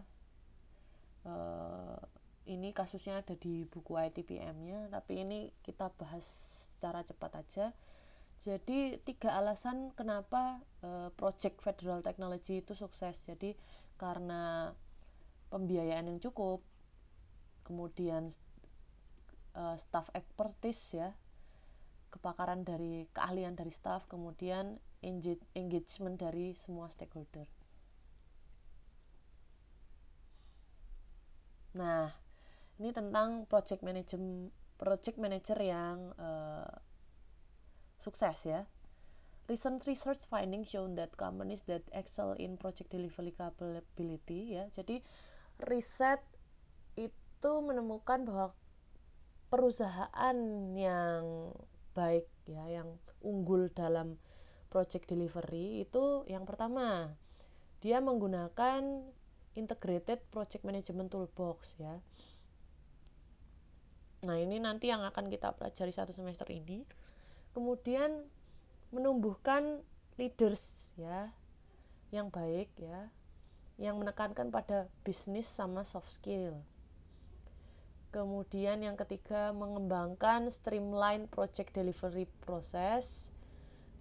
Uh, 1.25 1.97
ini 2.47 2.71
kasusnya 2.71 3.19
ada 3.19 3.35
di 3.35 3.67
buku 3.67 3.97
ITPM-nya, 3.97 4.87
tapi 4.87 5.25
ini 5.25 5.51
kita 5.65 5.91
bahas 5.99 6.23
secara 6.77 7.03
cepat 7.03 7.41
aja. 7.43 7.65
Jadi 8.45 9.01
tiga 9.03 9.35
alasan 9.35 9.91
kenapa 9.97 10.63
uh, 10.85 11.11
project 11.19 11.59
federal 11.59 11.99
technology 11.99 12.63
itu 12.63 12.77
sukses. 12.77 13.17
Jadi 13.27 13.57
karena 13.99 14.71
pembiayaan 15.51 16.07
yang 16.07 16.19
cukup, 16.23 16.63
kemudian 17.67 18.31
uh, 19.59 19.75
staff 19.75 20.07
expertise 20.15 20.95
ya 20.95 21.11
kepakaran 22.07 22.63
dari 22.63 23.05
keahlian 23.11 23.53
dari 23.53 23.69
staff, 23.69 24.07
kemudian 24.07 24.79
engagement 25.03 26.17
dari 26.17 26.55
semua 26.55 26.89
stakeholder. 26.89 27.45
Nah, 31.77 32.09
ini 32.81 32.89
tentang 32.89 33.45
project 33.45 33.85
manager 33.85 34.17
project 34.81 35.17
manager 35.21 35.57
yang 35.61 36.15
uh, 36.17 36.69
sukses 38.01 38.37
ya. 38.47 38.65
Recent 39.47 39.85
research 39.87 40.25
finding 40.27 40.67
shown 40.67 40.97
that 40.99 41.15
companies 41.15 41.63
that 41.69 41.85
excel 41.95 42.35
in 42.35 42.59
project 42.59 42.91
delivery 42.91 43.31
capability 43.31 44.57
ya. 44.57 44.67
Jadi 44.75 44.99
riset 45.69 46.19
itu 47.37 47.51
menemukan 47.61 48.25
bahwa 48.25 48.57
perusahaan 49.53 50.37
yang 50.73 51.53
baik 51.93 52.25
ya 52.49 52.81
yang 52.81 52.97
unggul 53.21 53.69
dalam 53.69 54.17
project 54.73 55.05
delivery 55.05 55.85
itu 55.85 56.25
yang 56.25 56.49
pertama 56.49 57.13
dia 57.77 58.01
menggunakan 58.01 59.05
integrated 59.53 60.21
project 60.33 60.65
management 60.65 61.13
toolbox 61.13 61.77
ya. 61.77 62.01
Nah 64.25 64.37
ini 64.41 64.57
nanti 64.57 64.89
yang 64.89 65.05
akan 65.05 65.29
kita 65.29 65.53
pelajari 65.53 65.93
satu 65.93 66.13
semester 66.13 66.49
ini. 66.49 66.85
Kemudian 67.53 68.25
menumbuhkan 68.89 69.81
leaders 70.17 70.73
ya 70.97 71.29
yang 72.09 72.33
baik 72.33 72.69
ya 72.81 73.13
yang 73.77 74.01
menekankan 74.01 74.49
pada 74.49 74.89
bisnis 75.05 75.45
sama 75.45 75.85
soft 75.85 76.09
skill 76.09 76.65
Kemudian 78.17 78.81
yang 78.81 78.97
ketiga 78.97 79.53
mengembangkan 79.53 80.49
streamline 80.49 81.29
project 81.29 81.69
delivery 81.77 82.25
process. 82.41 83.29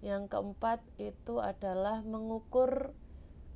Yang 0.01 0.33
keempat 0.33 0.81
itu 0.97 1.37
adalah 1.37 2.01
mengukur 2.01 2.97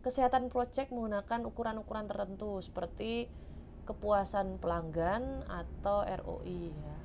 kesehatan 0.05 0.53
project 0.53 0.93
menggunakan 0.93 1.49
ukuran-ukuran 1.49 2.13
tertentu 2.13 2.61
seperti 2.61 3.33
kepuasan 3.89 4.61
pelanggan 4.61 5.49
atau 5.49 6.05
ROI 6.05 6.77
ya. 6.77 6.99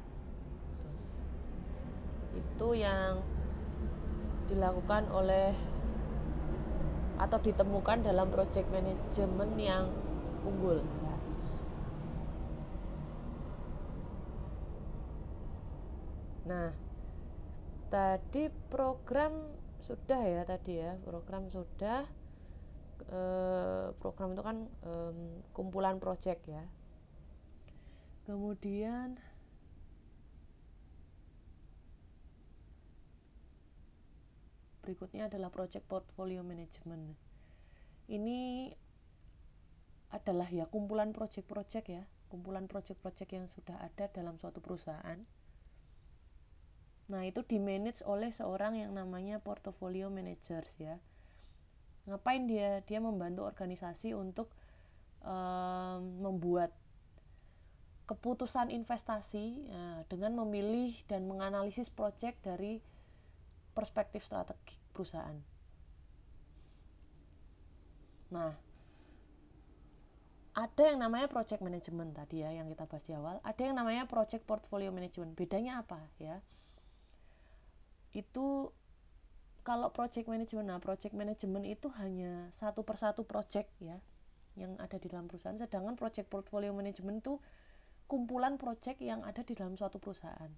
Itu 2.35 2.75
yang 2.75 3.23
dilakukan 4.51 5.07
oleh 5.15 5.55
atau 7.23 7.39
ditemukan 7.39 8.03
dalam 8.03 8.27
project 8.35 8.67
management 8.67 9.55
yang 9.55 9.87
unggul. 10.43 10.83
Nah, 16.45 16.69
tadi 17.89 18.53
program 18.69 19.33
sudah 19.81 20.21
ya 20.21 20.41
tadi 20.45 20.77
ya, 20.77 20.93
program 21.01 21.49
sudah 21.49 22.05
e, 23.09 23.21
program 23.97 24.37
itu 24.37 24.43
kan 24.45 24.57
e, 24.85 24.91
kumpulan 25.53 25.97
project 25.97 26.45
ya. 26.45 26.65
Kemudian 28.29 29.17
berikutnya 34.85 35.25
adalah 35.25 35.49
project 35.49 35.89
portfolio 35.89 36.45
management. 36.45 37.17
Ini 38.05 38.69
adalah 40.13 40.45
ya 40.53 40.69
kumpulan 40.69 41.09
project-project 41.09 41.85
ya, 41.89 42.05
kumpulan 42.29 42.69
project-project 42.69 43.29
yang 43.33 43.49
sudah 43.49 43.81
ada 43.81 44.05
dalam 44.13 44.37
suatu 44.37 44.61
perusahaan 44.61 45.25
Nah, 47.05 47.21
itu 47.21 47.45
dimanage 47.45 48.01
oleh 48.01 48.33
seorang 48.33 48.81
yang 48.81 48.91
namanya 48.97 49.37
portfolio 49.37 50.09
managers 50.09 50.73
ya. 50.81 50.97
Ngapain 52.09 52.49
dia? 52.49 52.81
Dia 52.85 52.97
membantu 52.97 53.45
organisasi 53.45 54.17
untuk 54.17 54.49
um, 55.21 56.01
membuat 56.21 56.73
keputusan 58.05 58.69
investasi 58.69 59.65
ya, 59.65 60.05
dengan 60.05 60.37
memilih 60.45 60.93
dan 61.09 61.25
menganalisis 61.25 61.89
proyek 61.89 62.37
dari 62.45 62.77
perspektif 63.73 64.21
strategi 64.25 64.77
perusahaan. 64.93 65.37
Nah, 68.29 68.53
ada 70.55 70.83
yang 70.87 71.01
namanya 71.01 71.27
project 71.27 71.59
management 71.59 72.15
tadi 72.15 72.45
ya 72.45 72.53
yang 72.53 72.71
kita 72.71 72.87
bahas 72.87 73.03
di 73.03 73.13
awal, 73.17 73.41
ada 73.43 73.61
yang 73.61 73.75
namanya 73.75 74.07
project 74.07 74.45
portfolio 74.47 74.93
management. 74.93 75.35
Bedanya 75.35 75.83
apa 75.83 75.99
ya? 76.21 76.39
Itu 78.15 78.71
kalau 79.65 79.91
project 79.91 80.29
management 80.31 80.71
nah 80.71 80.79
project 80.79 81.11
management 81.11 81.65
itu 81.67 81.91
hanya 81.99 82.47
satu 82.55 82.85
persatu 82.85 83.27
project 83.27 83.67
ya 83.81 83.99
yang 84.55 84.79
ada 84.79 84.95
di 84.95 85.11
dalam 85.11 85.27
perusahaan. 85.27 85.59
Sedangkan 85.59 85.99
project 85.99 86.31
portfolio 86.31 86.71
management 86.71 87.21
itu 87.21 87.37
kumpulan 88.07 88.55
project 88.55 89.03
yang 89.03 89.21
ada 89.27 89.43
di 89.43 89.51
dalam 89.51 89.75
suatu 89.75 89.99
perusahaan. 89.99 90.49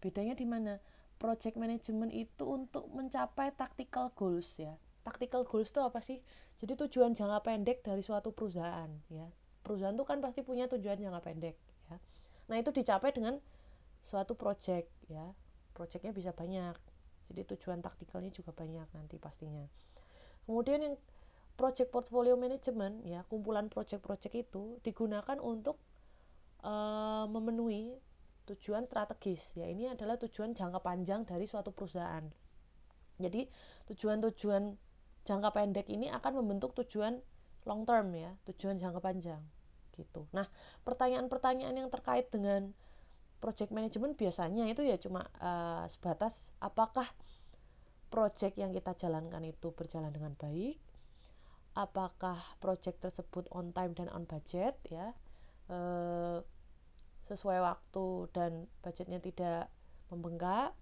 Bedanya 0.00 0.32
di 0.32 0.48
mana? 0.48 0.80
Project 1.20 1.60
management 1.60 2.16
itu 2.16 2.48
untuk 2.48 2.88
mencapai 2.88 3.52
tactical 3.52 4.08
goals 4.16 4.56
ya. 4.56 4.72
Tactical 5.04 5.44
goals 5.44 5.68
itu 5.68 5.80
apa 5.84 6.00
sih? 6.00 6.24
Jadi 6.64 6.80
tujuan 6.88 7.12
jangka 7.12 7.44
pendek 7.44 7.84
dari 7.84 8.00
suatu 8.00 8.32
perusahaan 8.32 8.88
ya. 9.12 9.28
Perusahaan 9.60 9.92
itu 9.92 10.04
kan 10.08 10.24
pasti 10.24 10.40
punya 10.40 10.64
tujuan 10.72 10.96
jangka 10.96 11.20
pendek 11.20 11.60
ya. 11.92 12.00
Nah 12.48 12.56
itu 12.56 12.72
dicapai 12.72 13.12
dengan 13.12 13.36
suatu 14.00 14.32
project 14.32 14.88
ya 15.12 15.36
projectnya 15.80 16.12
bisa 16.12 16.36
banyak. 16.36 16.76
Jadi 17.32 17.56
tujuan 17.56 17.80
taktikalnya 17.80 18.28
juga 18.28 18.52
banyak 18.52 18.84
nanti 18.92 19.16
pastinya. 19.16 19.64
Kemudian 20.44 20.84
yang 20.84 20.96
project 21.56 21.88
portfolio 21.88 22.36
management 22.36 23.00
ya 23.08 23.24
kumpulan 23.24 23.72
project-project 23.72 24.34
itu 24.36 24.76
digunakan 24.84 25.40
untuk 25.40 25.80
uh, 26.60 27.24
memenuhi 27.32 27.96
tujuan 28.52 28.84
strategis. 28.84 29.40
Ya 29.56 29.72
ini 29.72 29.88
adalah 29.88 30.20
tujuan 30.20 30.52
jangka 30.52 30.84
panjang 30.84 31.24
dari 31.24 31.48
suatu 31.48 31.72
perusahaan. 31.72 32.28
Jadi 33.16 33.48
tujuan-tujuan 33.88 34.76
jangka 35.24 35.48
pendek 35.52 35.88
ini 35.88 36.12
akan 36.12 36.44
membentuk 36.44 36.76
tujuan 36.84 37.20
long 37.68 37.84
term 37.84 38.12
ya 38.16 38.32
tujuan 38.48 38.80
jangka 38.80 39.00
panjang 39.00 39.40
gitu. 39.96 40.24
Nah 40.32 40.48
pertanyaan-pertanyaan 40.84 41.76
yang 41.76 41.88
terkait 41.92 42.28
dengan 42.32 42.72
project 43.40 43.72
management 43.72 44.14
biasanya 44.20 44.68
itu 44.68 44.84
ya 44.84 45.00
cuma 45.00 45.26
uh, 45.40 45.88
sebatas 45.88 46.44
apakah 46.60 47.08
project 48.12 48.60
yang 48.60 48.70
kita 48.76 48.92
jalankan 48.94 49.42
itu 49.42 49.72
berjalan 49.72 50.12
dengan 50.12 50.36
baik 50.36 50.76
apakah 51.74 52.36
project 52.58 53.00
tersebut 53.00 53.46
on 53.54 53.72
time 53.72 53.96
dan 53.96 54.10
on 54.12 54.28
budget 54.28 54.76
ya 54.86 55.16
uh, 55.70 56.42
sesuai 57.30 57.62
waktu 57.62 58.06
dan 58.34 58.66
budgetnya 58.82 59.22
tidak 59.22 59.70
membengkak 60.10 60.74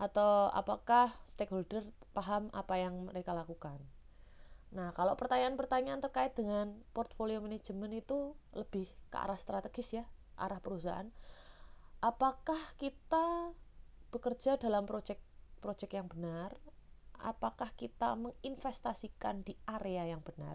atau 0.00 0.48
apakah 0.52 1.12
stakeholder 1.36 1.84
paham 2.16 2.48
apa 2.52 2.80
yang 2.80 3.08
mereka 3.08 3.36
lakukan. 3.36 3.76
Nah, 4.72 4.92
kalau 4.96 5.16
pertanyaan-pertanyaan 5.16 6.00
terkait 6.04 6.32
dengan 6.36 6.72
portfolio 6.92 7.40
manajemen 7.40 7.92
itu 7.92 8.36
lebih 8.56 8.88
ke 9.12 9.16
arah 9.16 9.36
strategis 9.36 10.00
ya, 10.00 10.04
arah 10.36 10.60
perusahaan 10.60 11.08
apakah 12.06 12.62
kita 12.78 13.50
bekerja 14.14 14.54
dalam 14.62 14.86
proyek-proyek 14.86 15.98
yang 15.98 16.06
benar? 16.06 16.54
Apakah 17.18 17.74
kita 17.74 18.14
menginvestasikan 18.14 19.42
di 19.42 19.58
area 19.66 20.06
yang 20.06 20.22
benar? 20.22 20.54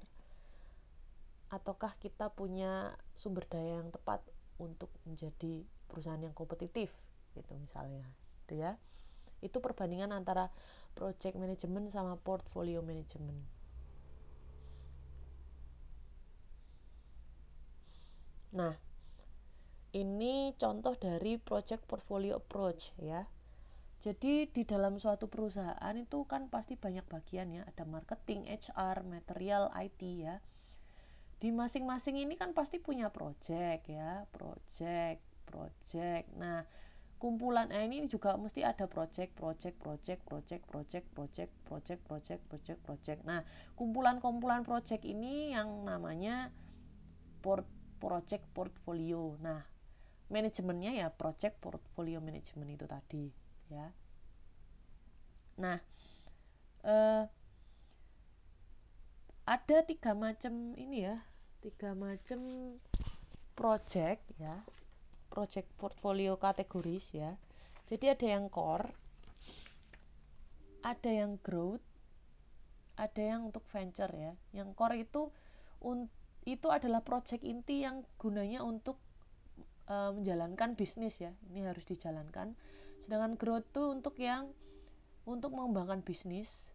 Ataukah 1.51 1.99
kita 1.99 2.31
punya 2.31 2.95
sumber 3.11 3.43
daya 3.51 3.83
yang 3.83 3.91
tepat 3.91 4.23
untuk 4.63 4.87
menjadi 5.03 5.67
perusahaan 5.91 6.23
yang 6.23 6.31
kompetitif 6.31 6.95
gitu 7.35 7.51
misalnya 7.59 8.07
itu 8.47 8.63
ya? 8.63 8.79
Itu 9.43 9.59
perbandingan 9.59 10.15
antara 10.15 10.47
project 10.95 11.35
management 11.35 11.91
sama 11.91 12.15
portfolio 12.15 12.79
management. 12.79 13.43
Nah 18.55 18.90
ini 19.91 20.55
contoh 20.55 20.95
dari 20.95 21.35
project 21.35 21.83
portfolio 21.83 22.39
approach 22.39 22.95
ya. 22.99 23.27
Jadi 24.01 24.49
di 24.49 24.65
dalam 24.65 24.97
suatu 24.97 25.29
perusahaan 25.29 25.93
itu 25.93 26.25
kan 26.25 26.49
pasti 26.49 26.73
banyak 26.73 27.05
bagian 27.05 27.53
ya, 27.53 27.61
ada 27.69 27.85
marketing, 27.85 28.49
HR, 28.49 29.05
material, 29.05 29.69
IT 29.77 30.01
ya. 30.01 30.41
Di 31.37 31.53
masing-masing 31.53 32.17
ini 32.17 32.33
kan 32.33 32.57
pasti 32.57 32.81
punya 32.81 33.13
project 33.13 33.85
ya, 33.85 34.25
project, 34.33 35.21
project. 35.45 36.33
Nah, 36.33 36.65
kumpulan 37.21 37.69
ini 37.69 38.09
juga 38.09 38.33
mesti 38.41 38.65
ada 38.65 38.89
project, 38.89 39.37
project, 39.37 39.77
project, 39.77 40.21
project, 40.25 40.65
project, 40.65 41.05
project, 41.13 41.53
project, 41.61 42.01
project, 42.09 42.41
project, 42.49 42.79
project. 42.81 43.19
Nah, 43.21 43.45
kumpulan-kumpulan 43.77 44.65
project 44.65 45.05
ini 45.05 45.53
yang 45.53 45.85
namanya 45.85 46.49
port 47.45 47.69
project 48.01 48.49
portfolio. 48.57 49.37
Nah, 49.37 49.70
manajemennya 50.32 50.95
ya 50.95 51.07
project 51.11 51.59
portfolio 51.59 52.23
management 52.23 52.71
itu 52.71 52.86
tadi 52.88 53.25
ya. 53.67 53.91
Nah 55.59 55.77
eh, 56.88 57.23
ada 59.43 59.77
tiga 59.84 60.15
macam 60.15 60.73
ini 60.79 61.03
ya 61.03 61.19
tiga 61.59 61.91
macam 61.91 62.73
project 63.53 64.23
ya 64.39 64.63
project 65.27 65.67
portfolio 65.75 66.39
kategoris 66.39 67.05
ya. 67.11 67.36
Jadi 67.91 68.07
ada 68.07 68.27
yang 68.27 68.47
core 68.47 68.88
ada 70.82 71.11
yang 71.11 71.36
growth 71.43 71.84
ada 72.95 73.21
yang 73.21 73.51
untuk 73.51 73.67
venture 73.67 74.11
ya. 74.15 74.34
Yang 74.55 74.69
core 74.79 74.95
itu 75.03 75.21
itu 76.47 76.67
adalah 76.73 77.05
project 77.05 77.43
inti 77.45 77.86
yang 77.86 78.01
gunanya 78.17 78.65
untuk 78.65 78.97
uh, 79.89 80.11
menjalankan 80.13 80.75
bisnis 80.75 81.17
ya. 81.17 81.32
Ini 81.49 81.65
harus 81.69 81.86
dijalankan. 81.88 82.53
Sedangkan 83.05 83.39
growth 83.39 83.69
itu 83.71 83.84
untuk 83.89 84.15
yang 84.21 84.51
untuk 85.25 85.53
mengembangkan 85.53 86.01
bisnis 86.01 86.65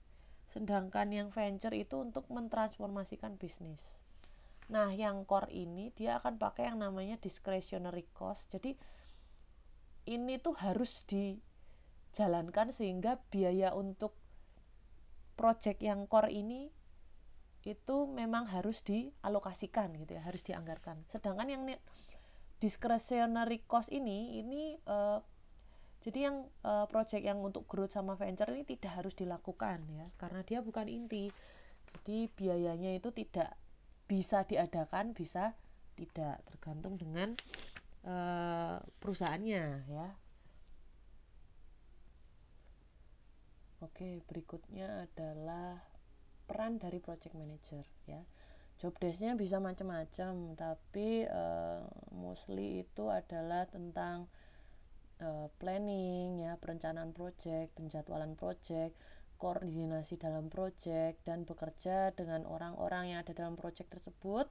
sedangkan 0.57 1.13
yang 1.13 1.29
venture 1.29 1.75
itu 1.77 2.01
untuk 2.01 2.25
mentransformasikan 2.33 3.37
bisnis. 3.37 4.01
Nah 4.73 4.89
yang 4.95 5.29
core 5.29 5.53
ini 5.53 5.93
dia 5.93 6.17
akan 6.17 6.41
pakai 6.41 6.73
yang 6.73 6.81
namanya 6.81 7.21
discretionary 7.21 8.09
cost. 8.17 8.49
Jadi 8.49 8.73
ini 10.09 10.41
tuh 10.41 10.57
harus 10.57 11.05
dijalankan 11.05 12.73
sehingga 12.73 13.21
biaya 13.29 13.77
untuk 13.77 14.17
project 15.37 15.85
yang 15.85 16.09
core 16.09 16.33
ini 16.33 16.73
itu 17.67 18.07
memang 18.07 18.47
harus 18.47 18.81
dialokasikan 18.87 19.93
gitu 19.99 20.17
ya 20.17 20.23
harus 20.25 20.41
dianggarkan. 20.47 21.05
Sedangkan 21.11 21.51
yang 21.51 21.69
discretionary 22.67 23.63
cost 23.63 23.87
ini 23.95 24.43
ini 24.43 24.75
uh, 24.91 25.23
jadi 26.03 26.31
yang 26.31 26.51
uh, 26.67 26.91
project 26.91 27.23
yang 27.23 27.39
untuk 27.39 27.71
growth 27.71 27.95
sama 27.95 28.19
venture 28.19 28.51
ini 28.51 28.67
tidak 28.67 29.03
harus 29.03 29.15
dilakukan 29.15 29.83
ya. 29.91 30.07
Karena 30.15 30.43
dia 30.47 30.63
bukan 30.63 30.87
inti. 30.87 31.35
Jadi 31.91 32.31
biayanya 32.31 32.95
itu 32.95 33.11
tidak 33.11 33.55
bisa 34.07 34.47
diadakan 34.47 35.15
bisa 35.15 35.59
tidak 35.99 36.43
tergantung 36.47 36.95
dengan 36.95 37.35
uh, 38.07 38.79
perusahaannya 39.03 39.63
ya. 39.91 40.09
Oke, 43.83 44.23
berikutnya 44.31 45.11
adalah 45.11 45.83
peran 46.47 46.79
dari 46.79 47.03
project 47.03 47.35
manager 47.35 47.83
ya 48.07 48.23
job 48.77 48.93
desknya 49.01 49.33
bisa 49.33 49.57
macam-macam 49.57 50.53
tapi 50.53 51.25
uh, 51.25 51.81
mostly 52.13 52.85
itu 52.85 53.09
adalah 53.09 53.65
tentang 53.73 54.29
uh, 55.25 55.49
planning 55.57 56.45
ya 56.45 56.61
perencanaan 56.61 57.17
project 57.17 57.73
penjadwalan 57.73 58.37
project 58.37 58.93
koordinasi 59.41 60.21
dalam 60.21 60.49
project 60.53 61.21
dan 61.25 61.45
bekerja 61.49 62.13
dengan 62.17 62.45
orang-orang 62.45 63.17
yang 63.17 63.19
ada 63.25 63.33
dalam 63.33 63.57
project 63.57 63.93
tersebut 63.93 64.49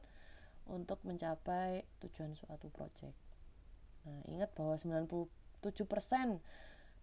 untuk 0.65 0.97
mencapai 1.05 1.85
tujuan 2.01 2.33
suatu 2.33 2.69
project 2.73 3.13
nah 4.05 4.21
ingat 4.29 4.49
bahwa 4.57 4.77
97% 4.77 5.29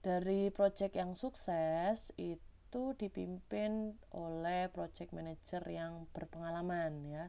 dari 0.02 0.50
project 0.50 0.94
yang 0.98 1.14
sukses 1.14 2.10
itu 2.18 2.51
itu 2.72 2.96
dipimpin 2.96 3.92
oleh 4.16 4.72
project 4.72 5.12
manager 5.12 5.60
yang 5.68 6.08
berpengalaman 6.16 7.04
ya. 7.04 7.28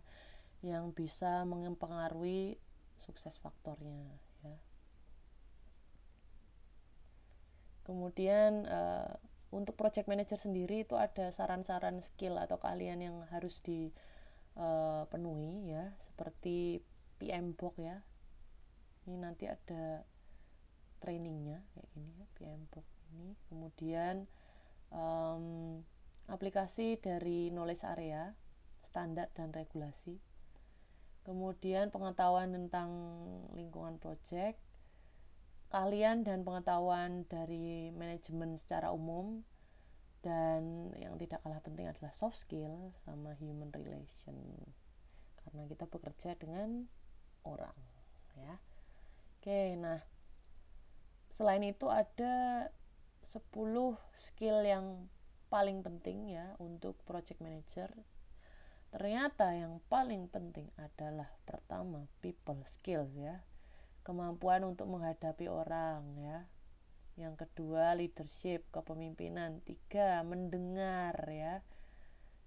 Yang 0.64 0.96
bisa 0.96 1.44
mempengaruhi 1.44 2.56
sukses 2.96 3.36
faktornya 3.44 4.08
ya. 4.48 4.56
Kemudian 7.84 8.64
uh, 8.72 9.20
untuk 9.52 9.76
project 9.76 10.08
manager 10.08 10.40
sendiri 10.40 10.88
itu 10.88 10.96
ada 10.96 11.36
saran-saran 11.36 12.00
skill 12.00 12.40
atau 12.40 12.56
keahlian 12.56 13.04
yang 13.04 13.28
harus 13.28 13.60
dipenuhi 13.68 15.60
uh, 15.60 15.68
ya. 15.68 15.84
Seperti 16.08 16.80
PM 17.20 17.52
box 17.60 17.84
ya. 17.84 18.00
Ini 19.12 19.20
nanti 19.20 19.52
ada 19.52 20.08
trainingnya 21.04 21.60
kayak 21.76 21.92
gini 21.92 22.16
ya 22.16 22.28
PM 22.40 22.64
box 22.72 22.88
ini. 23.12 23.36
Kemudian 23.52 24.24
um, 24.94 25.82
aplikasi 26.30 27.02
dari 27.02 27.50
knowledge 27.50 27.84
area, 27.84 28.32
standar 28.88 29.28
dan 29.34 29.50
regulasi, 29.52 30.22
kemudian 31.26 31.90
pengetahuan 31.90 32.54
tentang 32.54 32.90
lingkungan 33.58 33.98
project, 33.98 34.62
kalian 35.74 36.22
dan 36.22 36.46
pengetahuan 36.46 37.26
dari 37.26 37.90
manajemen 37.92 38.62
secara 38.62 38.94
umum, 38.94 39.42
dan 40.22 40.94
yang 40.96 41.20
tidak 41.20 41.44
kalah 41.44 41.60
penting 41.60 41.90
adalah 41.90 42.14
soft 42.16 42.40
skill 42.40 42.94
sama 43.04 43.36
human 43.42 43.74
relation, 43.74 44.38
karena 45.44 45.68
kita 45.68 45.90
bekerja 45.90 46.38
dengan 46.38 46.88
orang, 47.44 47.76
ya. 48.38 48.56
Oke, 49.42 49.76
nah 49.76 50.00
selain 51.34 51.66
itu 51.66 51.90
ada 51.90 52.70
10 53.34 53.50
skill 54.14 54.62
yang 54.62 55.10
paling 55.50 55.82
penting 55.82 56.30
ya 56.30 56.54
untuk 56.62 56.94
project 57.02 57.42
manager. 57.42 57.90
Ternyata 58.94 59.58
yang 59.58 59.82
paling 59.90 60.30
penting 60.30 60.70
adalah 60.78 61.34
pertama 61.42 62.06
people 62.22 62.62
skills 62.70 63.10
ya. 63.18 63.42
Kemampuan 64.06 64.62
untuk 64.62 64.86
menghadapi 64.86 65.50
orang 65.50 66.06
ya. 66.22 66.46
Yang 67.18 67.50
kedua 67.50 67.98
leadership 67.98 68.70
kepemimpinan. 68.70 69.66
Tiga 69.66 70.22
mendengar 70.22 71.18
ya. 71.26 71.66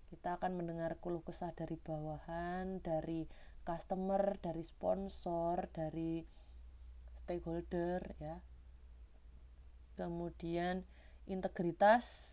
Kita 0.07 0.39
akan 0.39 0.55
mendengar 0.55 1.03
keluh 1.03 1.27
kesah 1.27 1.51
dari 1.51 1.75
bawahan 1.83 2.79
dari 2.79 3.27
customer 3.67 4.39
dari 4.39 4.63
sponsor 4.63 5.67
dari 5.75 6.23
stakeholder 7.27 8.15
ya 8.23 8.39
kemudian 9.97 10.85
integritas 11.27 12.31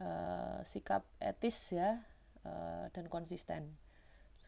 uh, 0.00 0.64
sikap 0.64 1.04
etis 1.20 1.74
ya 1.74 2.00
uh, 2.46 2.86
dan 2.94 3.06
konsisten. 3.12 3.76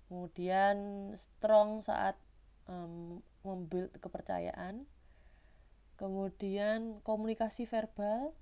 Kemudian 0.08 0.76
strong 1.14 1.82
saat 1.86 2.18
um, 2.66 3.22
membuild 3.46 3.94
kepercayaan. 4.02 4.86
Kemudian 5.94 6.98
komunikasi 7.04 7.68
verbal. 7.68 8.32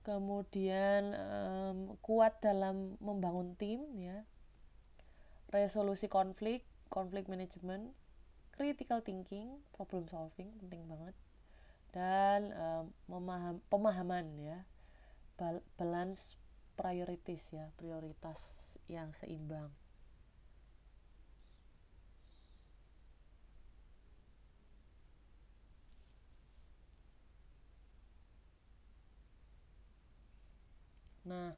Kemudian 0.00 1.12
um, 1.12 1.78
kuat 2.00 2.40
dalam 2.40 2.96
membangun 2.98 3.54
tim 3.60 3.84
ya. 4.00 4.24
Resolusi 5.52 6.06
konflik 6.06 6.66
konflik 6.90 7.30
management 7.30 7.94
critical 8.58 9.00
thinking 9.00 9.62
problem 9.72 10.04
solving 10.10 10.50
penting 10.58 10.82
banget 10.90 11.14
dan 11.90 12.54
uh, 12.54 12.84
memaham, 13.10 13.58
pemahaman 13.66 14.26
ya 14.38 14.58
balance 15.80 16.36
priorities 16.76 17.42
ya 17.50 17.72
prioritas 17.74 18.38
yang 18.86 19.10
seimbang. 19.16 19.72
Nah, 31.24 31.54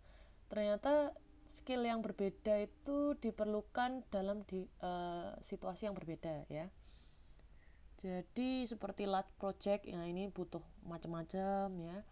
ternyata 0.53 1.17
skill 1.49 1.87
yang 1.87 2.05
berbeda 2.05 2.61
itu 2.61 3.17
diperlukan 3.21 4.05
dalam 4.13 4.45
di, 4.45 4.69
uh, 4.85 5.33
situasi 5.41 5.89
yang 5.89 5.97
berbeda 5.97 6.45
ya 6.53 6.69
jadi 8.03 8.67
seperti 8.67 9.07
large 9.07 9.31
project 9.39 9.87
yang 9.87 10.03
ini 10.03 10.27
butuh 10.27 10.59
macam-macam 10.83 11.71
ya. 11.79 12.03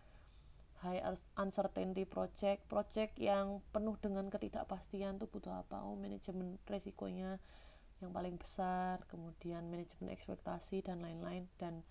High 0.87 1.03
uncertainty 1.37 2.07
project 2.07 2.65
project 2.71 3.19
yang 3.19 3.59
penuh 3.75 3.99
dengan 3.99 4.31
ketidakpastian 4.31 5.19
itu 5.19 5.27
butuh 5.27 5.67
apa? 5.67 5.83
Oh 5.83 5.99
manajemen 5.99 6.63
resikonya 6.71 7.43
yang 8.01 8.17
paling 8.17 8.39
besar 8.41 9.03
kemudian 9.11 9.69
manajemen 9.69 10.15
ekspektasi 10.15 10.81
dan 10.87 11.05
lain-lain 11.05 11.51
dan 11.59 11.83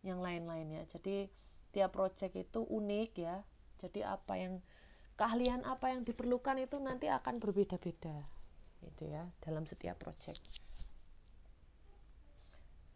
yang 0.00 0.18
lain-lain 0.24 0.72
ya. 0.72 0.82
Jadi 0.96 1.28
tiap 1.76 1.92
project 1.92 2.34
itu 2.40 2.64
unik 2.64 3.10
ya. 3.20 3.44
Jadi 3.84 4.00
apa 4.00 4.40
yang 4.40 4.64
keahlian 5.20 5.60
apa 5.68 5.92
yang 5.92 6.08
diperlukan 6.08 6.56
itu 6.56 6.80
nanti 6.80 7.12
akan 7.12 7.36
berbeda-beda 7.36 8.24
gitu 8.84 9.08
ya 9.08 9.24
dalam 9.40 9.64
setiap 9.64 9.96
project 9.96 10.65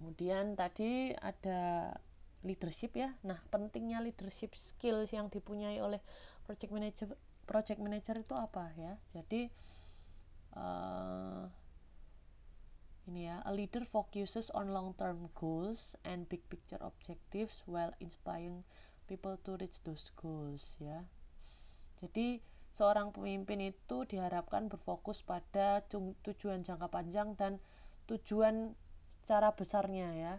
kemudian 0.01 0.57
tadi 0.57 1.13
ada 1.21 1.93
leadership 2.41 2.97
ya. 2.97 3.13
Nah 3.21 3.37
pentingnya 3.53 4.01
leadership 4.01 4.57
skills 4.57 5.13
yang 5.13 5.29
dipunyai 5.29 5.77
oleh 5.85 6.01
project 6.49 6.73
manager 6.73 7.13
project 7.45 7.77
manager 7.85 8.17
itu 8.17 8.33
apa 8.33 8.73
ya? 8.81 8.97
Jadi 9.13 9.53
uh, 10.57 11.45
ini 13.13 13.29
ya 13.29 13.45
a 13.45 13.53
leader 13.53 13.85
focuses 13.85 14.49
on 14.57 14.73
long 14.73 14.97
term 14.97 15.29
goals 15.37 15.93
and 16.09 16.25
big 16.33 16.41
picture 16.49 16.81
objectives 16.81 17.61
while 17.69 17.93
inspiring 18.01 18.65
people 19.05 19.37
to 19.45 19.61
reach 19.61 19.85
those 19.85 20.09
goals 20.17 20.65
ya. 20.81 21.05
Jadi 22.01 22.41
seorang 22.73 23.13
pemimpin 23.13 23.61
itu 23.75 24.09
diharapkan 24.09 24.73
berfokus 24.73 25.21
pada 25.21 25.85
tujuan 26.25 26.65
jangka 26.65 26.89
panjang 26.89 27.37
dan 27.37 27.61
tujuan 28.09 28.73
secara 29.31 29.55
besarnya 29.55 30.11
ya 30.11 30.35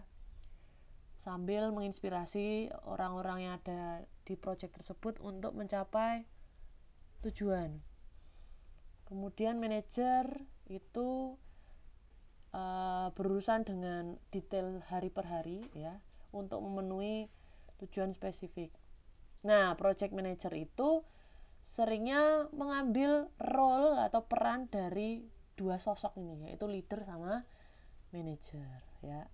sambil 1.24 1.72
menginspirasi 1.72 2.68
orang-orang 2.84 3.48
yang 3.48 3.52
ada 3.56 4.04
di 4.28 4.36
proyek 4.36 4.68
tersebut 4.68 5.16
untuk 5.24 5.56
mencapai 5.56 6.28
tujuan 7.24 7.80
kemudian 9.08 9.56
manajer 9.56 10.44
itu 10.68 11.40
uh, 12.52 13.08
berurusan 13.16 13.64
dengan 13.64 14.20
detail 14.28 14.84
hari 14.92 15.08
per 15.08 15.24
hari 15.24 15.64
ya 15.72 15.96
untuk 16.28 16.60
memenuhi 16.60 17.32
tujuan 17.80 18.12
spesifik. 18.12 18.76
Nah, 19.40 19.72
project 19.80 20.12
manager 20.12 20.52
itu 20.52 21.00
seringnya 21.64 22.52
mengambil 22.52 23.32
role 23.40 23.96
atau 24.04 24.28
peran 24.28 24.68
dari 24.68 25.24
dua 25.56 25.80
sosok 25.80 26.20
ini 26.20 26.52
yaitu 26.52 26.68
leader 26.68 27.00
sama 27.08 27.48
manager 28.12 28.84
ya. 29.02 29.26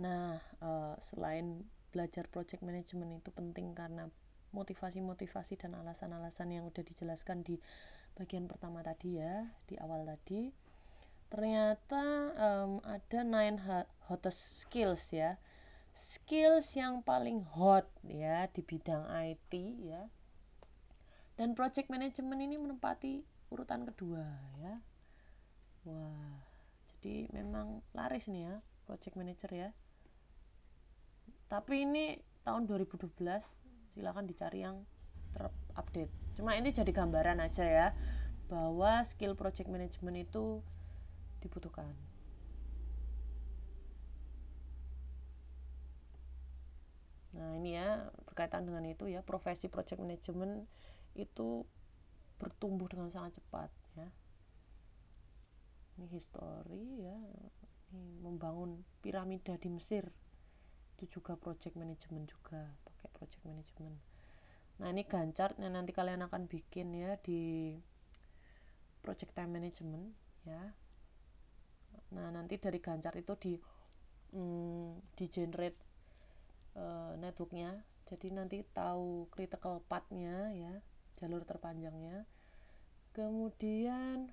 Nah, 0.00 0.40
uh, 0.64 0.96
selain 1.12 1.68
belajar 1.92 2.24
project 2.30 2.64
management 2.64 3.20
itu 3.20 3.30
penting 3.34 3.76
karena 3.76 4.08
motivasi-motivasi 4.56 5.60
dan 5.60 5.76
alasan-alasan 5.76 6.50
yang 6.54 6.64
udah 6.66 6.82
dijelaskan 6.82 7.44
di 7.44 7.58
bagian 8.18 8.50
pertama 8.50 8.82
tadi 8.82 9.22
ya 9.22 9.46
di 9.70 9.78
awal 9.78 10.02
tadi 10.06 10.50
ternyata 11.30 12.34
um, 12.34 12.82
ada 12.82 13.22
nine 13.22 13.54
hottest 14.10 14.66
skills 14.66 15.14
ya 15.14 15.38
skills 15.94 16.74
yang 16.74 17.06
paling 17.06 17.46
hot 17.54 17.86
ya 18.02 18.50
di 18.50 18.66
bidang 18.66 19.06
IT 19.06 19.52
ya 19.86 20.10
dan 21.40 21.56
project 21.56 21.88
management 21.88 22.36
ini 22.44 22.60
menempati 22.60 23.24
urutan 23.48 23.88
kedua 23.88 24.28
ya. 24.60 24.76
Wah 25.88 26.36
jadi 27.00 27.32
memang 27.32 27.80
laris 27.96 28.28
nih 28.28 28.44
ya 28.44 28.56
project 28.84 29.16
manager 29.16 29.48
ya. 29.48 29.68
Tapi 31.48 31.88
ini 31.88 32.20
tahun 32.44 32.68
2012 32.68 33.16
silahkan 33.96 34.28
dicari 34.28 34.68
yang 34.68 34.84
terupdate. 35.32 36.12
Cuma 36.36 36.60
ini 36.60 36.76
jadi 36.76 36.92
gambaran 36.92 37.40
aja 37.40 37.64
ya 37.64 37.88
bahwa 38.52 39.00
skill 39.08 39.32
project 39.32 39.72
management 39.72 40.28
itu 40.28 40.60
dibutuhkan. 41.40 41.88
Nah 47.32 47.56
ini 47.56 47.80
ya 47.80 48.12
berkaitan 48.28 48.68
dengan 48.68 48.84
itu 48.84 49.08
ya 49.08 49.24
profesi 49.24 49.72
project 49.72 50.04
management 50.04 50.68
itu 51.14 51.66
bertumbuh 52.40 52.88
dengan 52.88 53.12
sangat 53.12 53.36
cepat 53.36 53.68
ya. 53.98 54.08
Ini 56.00 56.06
history 56.08 57.04
ya. 57.04 57.16
Ini 57.92 58.24
membangun 58.24 58.80
piramida 59.04 59.58
di 59.60 59.68
Mesir. 59.68 60.08
Itu 60.96 61.20
juga 61.20 61.36
project 61.36 61.76
management 61.76 62.32
juga 62.32 62.64
pakai 62.86 63.08
project 63.12 63.42
management. 63.44 63.96
Nah 64.80 64.88
ini 64.88 65.04
gancar 65.04 65.52
yang 65.60 65.76
nanti 65.76 65.92
kalian 65.92 66.24
akan 66.24 66.48
bikin 66.48 66.96
ya 66.96 67.20
di 67.20 67.76
project 69.04 69.36
time 69.36 69.60
management 69.60 70.16
ya. 70.48 70.72
Nah 72.16 72.32
nanti 72.32 72.56
dari 72.56 72.80
gancar 72.80 73.12
itu 73.20 73.36
di 73.36 73.52
mm, 74.32 75.16
di 75.20 75.24
generate 75.28 75.80
uh, 76.80 77.12
networknya. 77.20 77.84
Jadi 78.08 78.32
nanti 78.32 78.64
tahu 78.72 79.28
critical 79.30 79.84
pathnya 79.86 80.50
ya 80.56 80.74
jalur 81.20 81.44
terpanjangnya 81.44 82.24
kemudian 83.12 84.32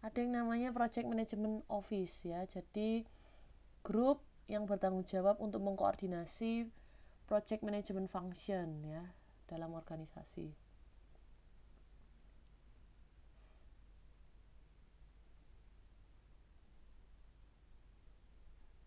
ada 0.00 0.16
yang 0.16 0.32
namanya 0.32 0.72
project 0.72 1.04
management 1.04 1.60
office 1.68 2.16
ya 2.24 2.48
jadi 2.48 3.04
grup 3.84 4.24
yang 4.48 4.64
bertanggung 4.66 5.06
jawab 5.06 5.36
untuk 5.38 5.60
mengkoordinasi 5.62 6.66
project 7.30 7.62
management 7.62 8.10
function 8.10 8.82
ya 8.82 9.04
dalam 9.46 9.70
organisasi. 9.74 10.50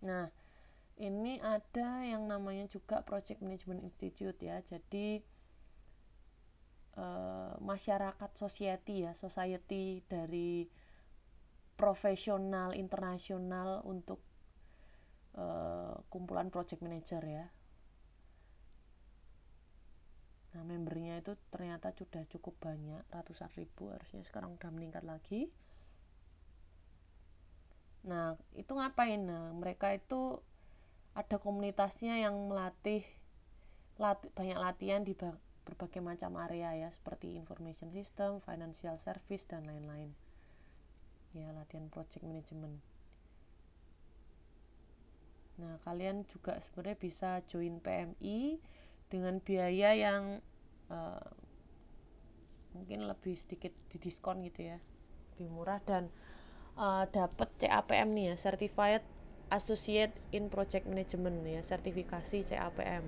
Nah, 0.03 0.28
ini 0.99 1.39
ada 1.39 2.03
yang 2.03 2.28
namanya 2.28 2.68
juga 2.68 2.99
Project 3.07 3.39
Management 3.39 3.88
Institute 3.88 4.36
ya. 4.43 4.59
Jadi 4.68 5.24
uh, 6.98 7.56
masyarakat 7.62 8.32
society 8.38 9.06
ya, 9.08 9.14
society 9.14 10.02
dari 10.06 10.68
profesional 11.74 12.78
internasional 12.78 13.82
untuk 13.84 14.22
uh, 15.36 15.98
kumpulan 16.08 16.54
project 16.54 16.86
manager 16.86 17.24
ya 17.26 17.46
Nah, 20.54 20.62
membernya 20.62 21.18
itu 21.18 21.34
ternyata 21.50 21.89
sudah 21.98 22.22
cukup 22.30 22.54
banyak, 22.62 23.02
ratusan 23.10 23.50
ribu, 23.58 23.89
harusnya 23.89 24.22
sekarang 24.22 24.54
udah 24.54 24.70
meningkat 24.70 25.02
lagi. 25.02 25.50
Nah, 28.06 28.38
itu 28.54 28.70
ngapain? 28.78 29.18
Nah, 29.18 29.50
mereka 29.58 29.98
itu 29.98 30.38
ada 31.18 31.41
komunitasnya 31.41 32.22
yang 32.22 32.38
melatih 32.50 33.02
lati, 33.98 34.30
banyak 34.38 34.58
latihan 34.62 35.02
di 35.02 35.18
berbagai 35.64 36.03
macam 36.03 36.36
area 36.43 36.76
ya, 36.76 36.89
seperti 36.91 37.39
information 37.39 37.91
system, 37.95 38.43
financial 38.43 38.99
service 38.99 39.47
dan 39.47 39.64
lain-lain. 39.64 40.11
Ya, 41.34 41.49
latihan 41.55 41.89
project 41.89 42.22
management. 42.22 42.78
Nah, 45.57 45.78
kalian 45.86 46.26
juga 46.30 46.57
sebenarnya 46.61 46.97
bisa 46.97 47.30
join 47.45 47.78
PMI 47.78 48.57
dengan 49.14 49.38
biaya 49.38 49.93
yang 49.93 50.41
uh, 50.89 51.30
mungkin 52.74 53.05
lebih 53.05 53.38
sedikit 53.38 53.70
didiskon 53.93 54.41
gitu 54.49 54.74
ya 54.74 54.78
lebih 55.34 55.49
murah 55.53 55.78
dan 55.86 56.09
uh, 56.78 57.05
dapat 57.09 57.49
CAPM 57.61 58.18
nih 58.18 58.34
ya 58.34 58.36
Certified 58.38 59.05
Associate 59.53 60.14
in 60.34 60.49
Project 60.49 60.89
Management 60.89 61.45
ya 61.45 61.61
sertifikasi 61.61 62.49
CAPM 62.49 63.05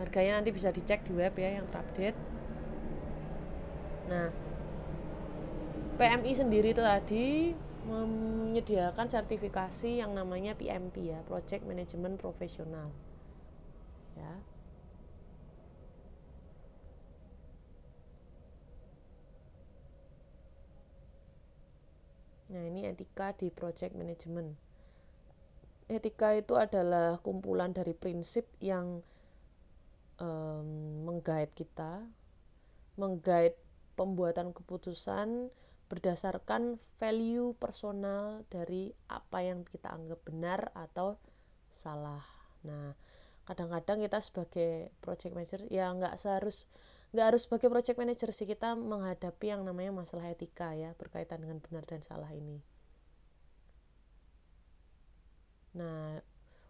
harganya 0.00 0.32
nanti 0.38 0.50
bisa 0.54 0.70
dicek 0.76 1.00
di 1.06 1.12
web 1.18 1.34
ya 1.36 1.50
yang 1.58 1.66
terupdate. 1.72 2.18
Nah 4.10 4.28
PMI 5.98 6.32
sendiri 6.40 6.68
itu 6.74 6.82
tadi 6.82 7.26
menyediakan 7.88 9.06
sertifikasi 9.10 9.90
yang 10.02 10.14
namanya 10.14 10.52
PMP 10.54 11.10
ya 11.10 11.20
Project 11.26 11.62
Management 11.66 12.16
Professional. 12.22 12.88
Ya. 14.14 14.32
Nah, 22.48 22.64
ini 22.64 22.80
etika 22.88 23.36
di 23.36 23.48
project 23.52 23.92
management. 24.00 24.56
Etika 25.96 26.28
itu 26.36 26.54
adalah 26.56 27.20
kumpulan 27.20 27.70
dari 27.78 27.92
prinsip 27.92 28.44
yang 28.60 29.04
um, 30.18 31.06
menggait 31.06 31.50
kita, 31.54 32.04
menggait 32.94 33.58
pembuatan 33.98 34.54
keputusan 34.54 35.50
berdasarkan 35.88 36.76
value 37.00 37.56
personal 37.56 38.44
dari 38.52 38.92
apa 39.08 39.40
yang 39.40 39.64
kita 39.64 39.88
anggap 39.88 40.20
benar 40.22 40.68
atau 40.76 41.16
salah. 41.80 42.22
Nah, 42.62 42.92
kadang-kadang 43.48 44.04
kita 44.04 44.20
sebagai 44.20 44.92
project 45.00 45.32
manager 45.32 45.64
ya 45.72 45.88
nggak 45.96 46.20
seharus 46.20 46.68
nggak 47.16 47.26
harus 47.32 47.48
sebagai 47.48 47.72
project 47.72 47.96
manager 47.96 48.28
sih 48.36 48.44
kita 48.44 48.76
menghadapi 48.76 49.48
yang 49.48 49.64
namanya 49.64 50.04
masalah 50.04 50.28
etika 50.28 50.76
ya 50.76 50.92
berkaitan 51.00 51.40
dengan 51.40 51.56
benar 51.64 51.88
dan 51.88 52.04
salah 52.04 52.28
ini 52.28 52.60
nah 55.72 56.20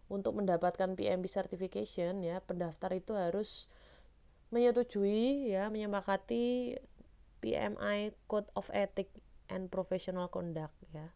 untuk 0.08 0.36
mendapatkan 0.36 0.96
PMP 0.96 1.28
certification 1.28 2.24
ya 2.24 2.40
pendaftar 2.40 2.96
itu 2.96 3.12
harus 3.16 3.68
menyetujui 4.48 5.52
ya 5.52 5.68
menyepakati 5.68 6.76
PMI 7.44 8.16
Code 8.26 8.48
of 8.56 8.72
Ethics 8.72 9.12
and 9.52 9.68
Professional 9.68 10.32
Conduct 10.32 10.74
ya 10.92 11.12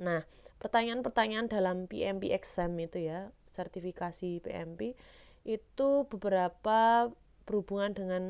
nah 0.00 0.24
pertanyaan-pertanyaan 0.60 1.48
dalam 1.48 1.88
PMP 1.88 2.32
exam 2.32 2.76
itu 2.80 3.08
ya 3.08 3.32
sertifikasi 3.52 4.44
PMP 4.44 4.96
itu 5.44 5.88
beberapa 6.08 7.08
berhubungan 7.48 7.96
dengan 7.96 8.22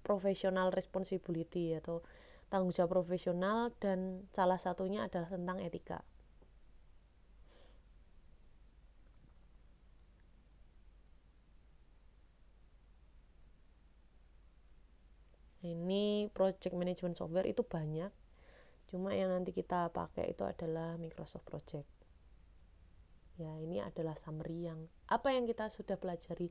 professional 0.00 0.72
responsibility 0.72 1.76
atau 1.76 2.00
tanggung 2.48 2.72
jawab 2.72 3.04
profesional 3.04 3.68
dan 3.76 4.24
salah 4.32 4.56
satunya 4.56 5.04
adalah 5.04 5.28
tentang 5.28 5.60
etika. 5.60 6.00
Ini 15.74 16.32
project 16.32 16.72
management 16.72 17.18
software 17.18 17.48
itu 17.48 17.60
banyak. 17.60 18.10
Cuma 18.88 19.12
yang 19.12 19.28
nanti 19.28 19.52
kita 19.52 19.92
pakai 19.92 20.32
itu 20.32 20.48
adalah 20.48 20.96
Microsoft 20.96 21.44
Project. 21.44 21.88
Ya 23.38 23.54
ini 23.60 23.78
adalah 23.78 24.18
summary 24.18 24.66
yang 24.66 24.88
apa 25.06 25.30
yang 25.30 25.46
kita 25.46 25.70
sudah 25.70 25.94
pelajari 26.00 26.50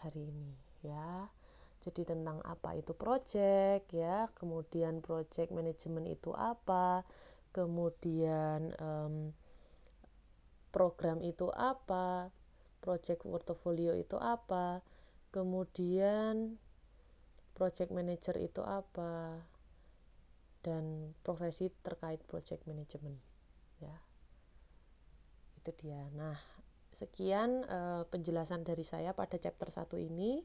hari 0.00 0.32
ini 0.32 0.54
ya. 0.80 1.28
Jadi 1.84 2.02
tentang 2.08 2.40
apa 2.42 2.74
itu 2.74 2.96
project 2.96 3.92
ya. 3.92 4.30
Kemudian 4.34 5.04
project 5.04 5.52
management 5.52 6.08
itu 6.08 6.32
apa. 6.32 7.04
Kemudian 7.52 8.72
um, 8.80 9.30
program 10.72 11.20
itu 11.22 11.52
apa. 11.52 12.32
Project 12.80 13.26
portfolio 13.26 13.92
itu 13.92 14.16
apa. 14.16 14.82
Kemudian 15.30 16.56
project 17.56 17.88
manager 17.88 18.36
itu 18.36 18.60
apa 18.60 19.40
dan 20.60 21.16
profesi 21.24 21.72
terkait 21.80 22.20
project 22.28 22.68
management 22.68 23.16
ya. 23.80 23.96
Itu 25.56 25.72
dia. 25.80 26.04
Nah 26.12 26.36
sekian 26.92 27.64
uh, 27.64 28.04
penjelasan 28.12 28.60
dari 28.60 28.84
saya 28.84 29.16
pada 29.16 29.40
chapter 29.40 29.72
1 29.72 29.88
ini. 30.04 30.44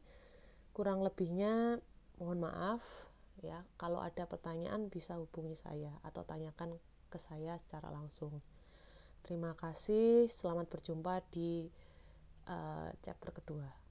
Kurang 0.71 1.03
lebihnya 1.03 1.83
mohon 2.15 2.39
maaf 2.39 2.79
ya. 3.43 3.59
Kalau 3.75 3.99
ada 3.99 4.23
pertanyaan 4.23 4.87
bisa 4.87 5.19
hubungi 5.19 5.59
saya 5.59 5.91
atau 6.07 6.23
tanyakan 6.23 6.79
ke 7.11 7.19
saya 7.19 7.59
secara 7.59 7.91
langsung. 7.91 8.39
Terima 9.19 9.51
kasih. 9.59 10.31
Selamat 10.31 10.71
berjumpa 10.71 11.19
di 11.27 11.67
uh, 12.47 12.87
chapter 13.03 13.35
kedua 13.35 13.90